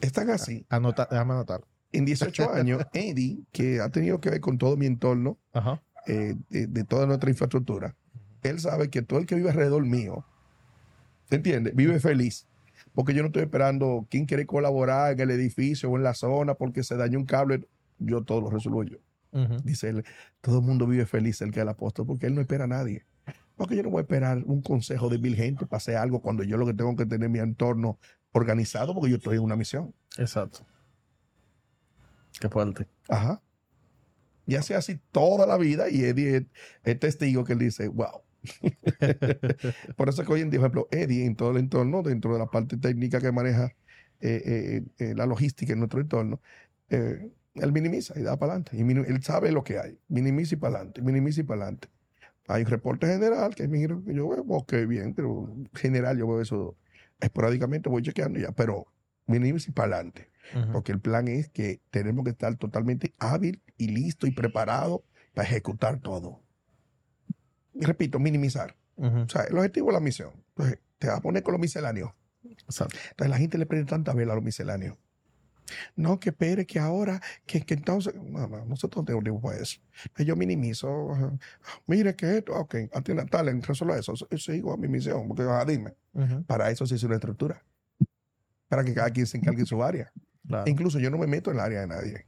Están 0.00 0.30
así. 0.30 0.64
Anota, 0.68 1.08
déjame 1.10 1.32
anotar. 1.34 1.62
En 1.92 2.04
18 2.04 2.52
años, 2.52 2.82
Eddie, 2.92 3.38
que 3.52 3.80
ha 3.80 3.88
tenido 3.88 4.20
que 4.20 4.30
ver 4.30 4.40
con 4.40 4.58
todo 4.58 4.76
mi 4.76 4.86
entorno, 4.86 5.38
Ajá. 5.52 5.82
Eh, 6.06 6.34
de, 6.50 6.66
de 6.66 6.84
toda 6.84 7.06
nuestra 7.06 7.30
infraestructura, 7.30 7.94
él 8.42 8.60
sabe 8.60 8.90
que 8.90 9.02
todo 9.02 9.18
el 9.18 9.26
que 9.26 9.34
vive 9.34 9.50
alrededor 9.50 9.84
mío, 9.84 10.24
¿entiendes? 11.30 11.74
Vive 11.74 12.00
feliz. 12.00 12.46
Porque 12.94 13.12
yo 13.14 13.22
no 13.22 13.26
estoy 13.26 13.42
esperando 13.42 14.06
quién 14.10 14.26
quiere 14.26 14.46
colaborar 14.46 15.12
en 15.12 15.20
el 15.20 15.30
edificio 15.30 15.90
o 15.90 15.96
en 15.96 16.02
la 16.02 16.14
zona 16.14 16.54
porque 16.54 16.82
se 16.82 16.96
dañó 16.96 17.18
un 17.18 17.26
cable. 17.26 17.66
Yo 17.98 18.22
todo 18.22 18.40
lo 18.40 18.50
resuelvo 18.50 18.84
yo. 18.84 18.98
Dice 19.64 19.90
él, 19.90 20.04
todo 20.40 20.60
el 20.60 20.64
mundo 20.64 20.86
vive 20.86 21.04
feliz 21.04 21.42
el 21.42 21.50
que 21.50 21.60
el 21.60 21.68
apóstol 21.68 22.06
porque 22.06 22.26
él 22.26 22.34
no 22.34 22.40
espera 22.40 22.64
a 22.64 22.68
nadie. 22.68 23.04
Porque 23.54 23.76
yo 23.76 23.82
no 23.82 23.90
voy 23.90 23.98
a 23.98 24.02
esperar 24.02 24.42
un 24.46 24.62
consejo 24.62 25.10
de 25.10 25.18
mil 25.18 25.34
gente 25.34 25.66
para 25.66 25.76
hacer 25.76 25.96
algo 25.96 26.20
cuando 26.22 26.42
yo 26.42 26.56
lo 26.56 26.64
que 26.64 26.72
tengo 26.72 26.96
que 26.96 27.04
tener 27.04 27.28
mi 27.28 27.38
entorno 27.38 27.98
organizado 28.32 28.94
porque 28.94 29.10
yo 29.10 29.16
estoy 29.16 29.36
en 29.36 29.42
una 29.42 29.56
misión. 29.56 29.94
Exacto. 30.16 30.60
Qué 32.40 32.48
fuerte. 32.48 32.86
Ajá. 33.08 33.42
Y 34.46 34.54
hace 34.54 34.74
así 34.74 35.00
toda 35.12 35.46
la 35.46 35.58
vida 35.58 35.88
y 35.90 36.04
Eddie 36.04 36.36
es, 36.36 36.42
es 36.84 37.00
testigo 37.00 37.44
que 37.44 37.54
él 37.54 37.58
dice, 37.58 37.88
wow. 37.88 38.22
Por 39.96 40.08
eso 40.08 40.24
que 40.24 40.32
hoy 40.32 40.40
en 40.40 40.50
día, 40.50 40.60
por 40.60 40.66
ejemplo, 40.66 40.88
Eddie 40.90 41.24
en 41.24 41.36
todo 41.36 41.50
el 41.50 41.58
entorno, 41.58 42.02
dentro 42.02 42.32
de 42.32 42.38
la 42.38 42.46
parte 42.46 42.76
técnica 42.76 43.20
que 43.20 43.32
maneja 43.32 43.74
eh, 44.20 44.42
eh, 44.46 44.82
eh, 44.98 45.14
la 45.14 45.26
logística 45.26 45.72
en 45.72 45.80
nuestro 45.80 46.00
entorno, 46.00 46.40
él 46.88 47.72
minimiza 47.72 48.18
y 48.18 48.22
da 48.22 48.38
para 48.38 48.52
adelante. 48.54 48.76
Y 48.76 48.80
él 48.82 49.22
sabe 49.22 49.50
lo 49.50 49.64
que 49.64 49.78
hay. 49.78 49.98
Minimiza 50.08 50.54
y 50.54 50.58
para 50.58 50.76
adelante, 50.76 51.02
minimiza 51.02 51.40
y 51.40 51.44
para 51.44 51.62
adelante. 51.62 51.88
Hay 52.48 52.62
un 52.62 52.68
reporte 52.68 53.06
general 53.06 53.54
que 53.54 53.66
miro, 53.66 54.04
que 54.04 54.14
yo 54.14 54.28
veo, 54.28 54.44
ok, 54.46 54.72
bien, 54.86 55.14
pero 55.14 55.52
general 55.74 56.16
yo 56.16 56.28
veo 56.28 56.40
eso 56.40 56.76
esporádicamente, 57.20 57.88
voy 57.88 58.02
chequeando 58.02 58.38
ya, 58.38 58.52
pero 58.52 58.86
minimiza 59.26 59.70
y 59.70 59.72
para 59.72 59.96
adelante. 59.96 60.30
Porque 60.72 60.92
el 60.92 61.00
plan 61.00 61.28
es 61.28 61.48
que 61.48 61.80
tenemos 61.90 62.24
que 62.24 62.30
estar 62.30 62.56
totalmente 62.56 63.14
hábil 63.18 63.62
y 63.76 63.88
listo 63.88 64.26
y 64.26 64.30
preparado 64.30 65.04
para 65.34 65.48
ejecutar 65.48 66.00
todo. 66.00 66.40
Y 67.74 67.84
repito, 67.84 68.18
minimizar. 68.18 68.76
O 68.96 69.28
sea, 69.28 69.42
el 69.42 69.56
objetivo 69.58 69.90
es 69.90 69.94
la 69.94 70.00
misión. 70.00 70.30
Entonces, 70.50 70.78
te 70.98 71.08
vas 71.08 71.18
a 71.18 71.20
poner 71.20 71.42
con 71.42 71.52
los 71.52 71.60
misceláneos. 71.60 72.12
Exacto. 72.44 72.96
Entonces, 73.10 73.30
la 73.30 73.38
gente 73.38 73.58
le 73.58 73.66
prende 73.66 73.88
tanta 73.88 74.14
vela 74.14 74.32
a 74.32 74.36
los 74.36 74.44
misceláneos. 74.44 74.96
No, 75.96 76.20
que 76.20 76.30
espere, 76.30 76.64
que 76.64 76.78
ahora, 76.78 77.20
que, 77.44 77.60
que 77.62 77.74
entonces. 77.74 78.14
No, 78.14 78.46
no, 78.46 78.64
nosotros 78.64 79.02
no 79.02 79.04
tenemos 79.04 79.24
tiempo 79.24 79.40
para 79.42 79.58
eso. 79.58 79.80
Yo 80.18 80.36
minimizo. 80.36 81.38
Mire 81.86 82.14
que 82.14 82.38
esto, 82.38 82.54
ok, 82.54 82.74
atienda 82.92 83.26
tal, 83.26 83.62
resuelva 83.62 83.98
eso. 83.98 84.14
Sigo 84.36 84.72
a 84.72 84.76
mi 84.76 84.88
misión. 84.88 85.26
Porque, 85.28 85.42
ah, 85.42 85.64
dime, 85.66 85.94
para 86.46 86.70
eso 86.70 86.86
se 86.86 86.94
hizo 86.94 87.06
una 87.06 87.16
estructura. 87.16 87.62
Para 88.68 88.84
que 88.84 88.94
cada 88.94 89.10
quien 89.10 89.26
se 89.26 89.36
encargue 89.36 89.60
de 89.60 89.66
su 89.66 89.82
área. 89.82 90.12
Claro. 90.46 90.64
Incluso 90.70 90.98
yo 90.98 91.10
no 91.10 91.18
me 91.18 91.26
meto 91.26 91.50
en 91.50 91.56
el 91.56 91.60
área 91.60 91.80
de 91.80 91.86
nadie. 91.86 92.26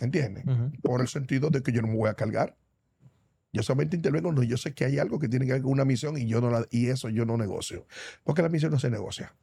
¿Entiendes? 0.00 0.44
Por 0.82 1.00
el 1.00 1.08
sentido 1.08 1.50
de 1.50 1.62
que 1.62 1.72
yo 1.72 1.82
no 1.82 1.88
me 1.88 1.96
voy 1.96 2.08
a 2.08 2.14
cargar. 2.14 2.56
Yo 3.52 3.62
solamente 3.62 3.96
intervengo 3.96 4.24
cuando 4.28 4.42
yo 4.42 4.56
sé 4.56 4.72
que 4.74 4.84
hay 4.84 4.98
algo 4.98 5.18
que 5.18 5.28
tiene 5.28 5.44
que 5.46 5.52
ver 5.52 5.62
con 5.62 5.72
una 5.72 5.84
misión 5.84 6.16
y 6.16 6.26
yo 6.26 6.40
no 6.40 6.50
la, 6.50 6.66
y 6.70 6.88
eso 6.88 7.08
yo 7.10 7.24
no 7.26 7.36
negocio. 7.36 7.86
Porque 8.24 8.42
la 8.42 8.48
misión 8.48 8.72
no 8.72 8.78
se 8.78 8.88
negocia. 8.90 9.34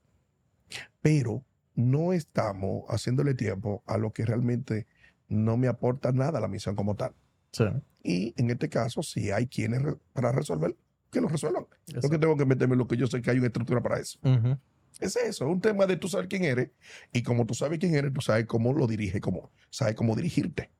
Pero 1.01 1.43
no 1.75 2.11
estamos 2.13 2.83
haciéndole 2.89 3.35
tiempo 3.35 3.83
a 3.85 3.97
lo 3.97 4.11
que 4.11 4.25
realmente 4.25 4.87
no 5.27 5.57
me 5.57 5.67
aporta 5.67 6.11
nada 6.11 6.39
a 6.39 6.41
la 6.41 6.47
misión 6.47 6.75
como 6.75 6.95
tal. 6.95 7.13
Sí. 7.51 7.65
Y 8.03 8.33
en 8.41 8.49
este 8.49 8.67
caso, 8.69 9.03
si 9.03 9.31
hay 9.31 9.47
quienes 9.47 9.81
re- 9.83 9.95
para 10.13 10.31
resolver, 10.31 10.75
que 11.11 11.21
lo 11.21 11.27
resuelvan. 11.27 11.65
Yo 11.87 12.09
que 12.09 12.17
tengo 12.17 12.35
que 12.35 12.45
meterme 12.45 12.73
en 12.73 12.79
lo 12.79 12.87
que 12.87 12.97
yo 12.97 13.07
sé 13.07 13.21
que 13.21 13.31
hay 13.31 13.37
una 13.37 13.47
estructura 13.47 13.81
para 13.81 13.99
eso. 13.99 14.19
Ujú. 14.23 14.57
Es 14.99 15.15
eso, 15.15 15.45
es 15.45 15.51
un 15.51 15.61
tema 15.61 15.85
de 15.85 15.95
tú 15.97 16.07
saber 16.07 16.27
quién 16.27 16.43
eres 16.43 16.71
y 17.13 17.23
como 17.23 17.45
tú 17.45 17.53
sabes 17.53 17.79
quién 17.79 17.95
eres, 17.95 18.13
tú 18.13 18.21
sabes 18.21 18.45
cómo 18.45 18.73
lo 18.73 18.87
dirige, 18.87 19.21
cómo, 19.21 19.51
sabes 19.69 19.95
cómo 19.95 20.15
dirigirte. 20.15 20.71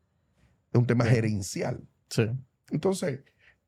Es 0.72 0.80
un 0.80 0.86
tema 0.86 1.06
gerencial. 1.06 1.88
Sí. 2.10 2.30
Entonces, 2.70 3.22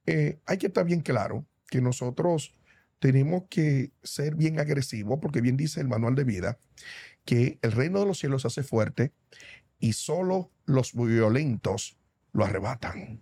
eh, 0.06 0.40
hay 0.46 0.58
que 0.58 0.68
estar 0.68 0.86
bien 0.86 1.02
claro 1.02 1.46
que 1.70 1.82
nosotros 1.82 2.54
tenemos 3.00 3.44
que 3.50 3.94
ser 4.04 4.36
bien 4.36 4.60
agresivos, 4.60 5.20
porque 5.22 5.42
bien 5.42 5.58
dice 5.58 5.82
el 5.82 5.88
manual 5.88 6.16
de 6.16 6.24
vida, 6.24 6.60
que 7.26 7.58
el 7.62 7.72
reino 7.72 8.00
de 8.00 8.06
los 8.06 8.20
cielos 8.20 8.44
se 8.44 8.50
hace 8.50 8.64
fuerte 8.64 9.14
y 9.80 9.94
solo 9.94 10.52
los 10.66 10.94
violentos 10.94 11.98
lo 12.32 12.46
arrebatan. 12.46 13.22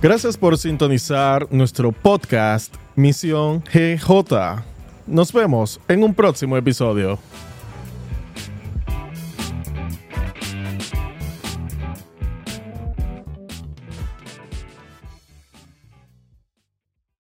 Gracias 0.00 0.36
por 0.36 0.56
sintonizar 0.56 1.48
nuestro 1.50 1.90
podcast 1.90 2.72
Misión 2.94 3.64
GJ. 3.64 4.62
Nos 5.08 5.32
vemos 5.32 5.80
en 5.88 6.04
un 6.04 6.14
próximo 6.14 6.56
episodio. 6.56 7.18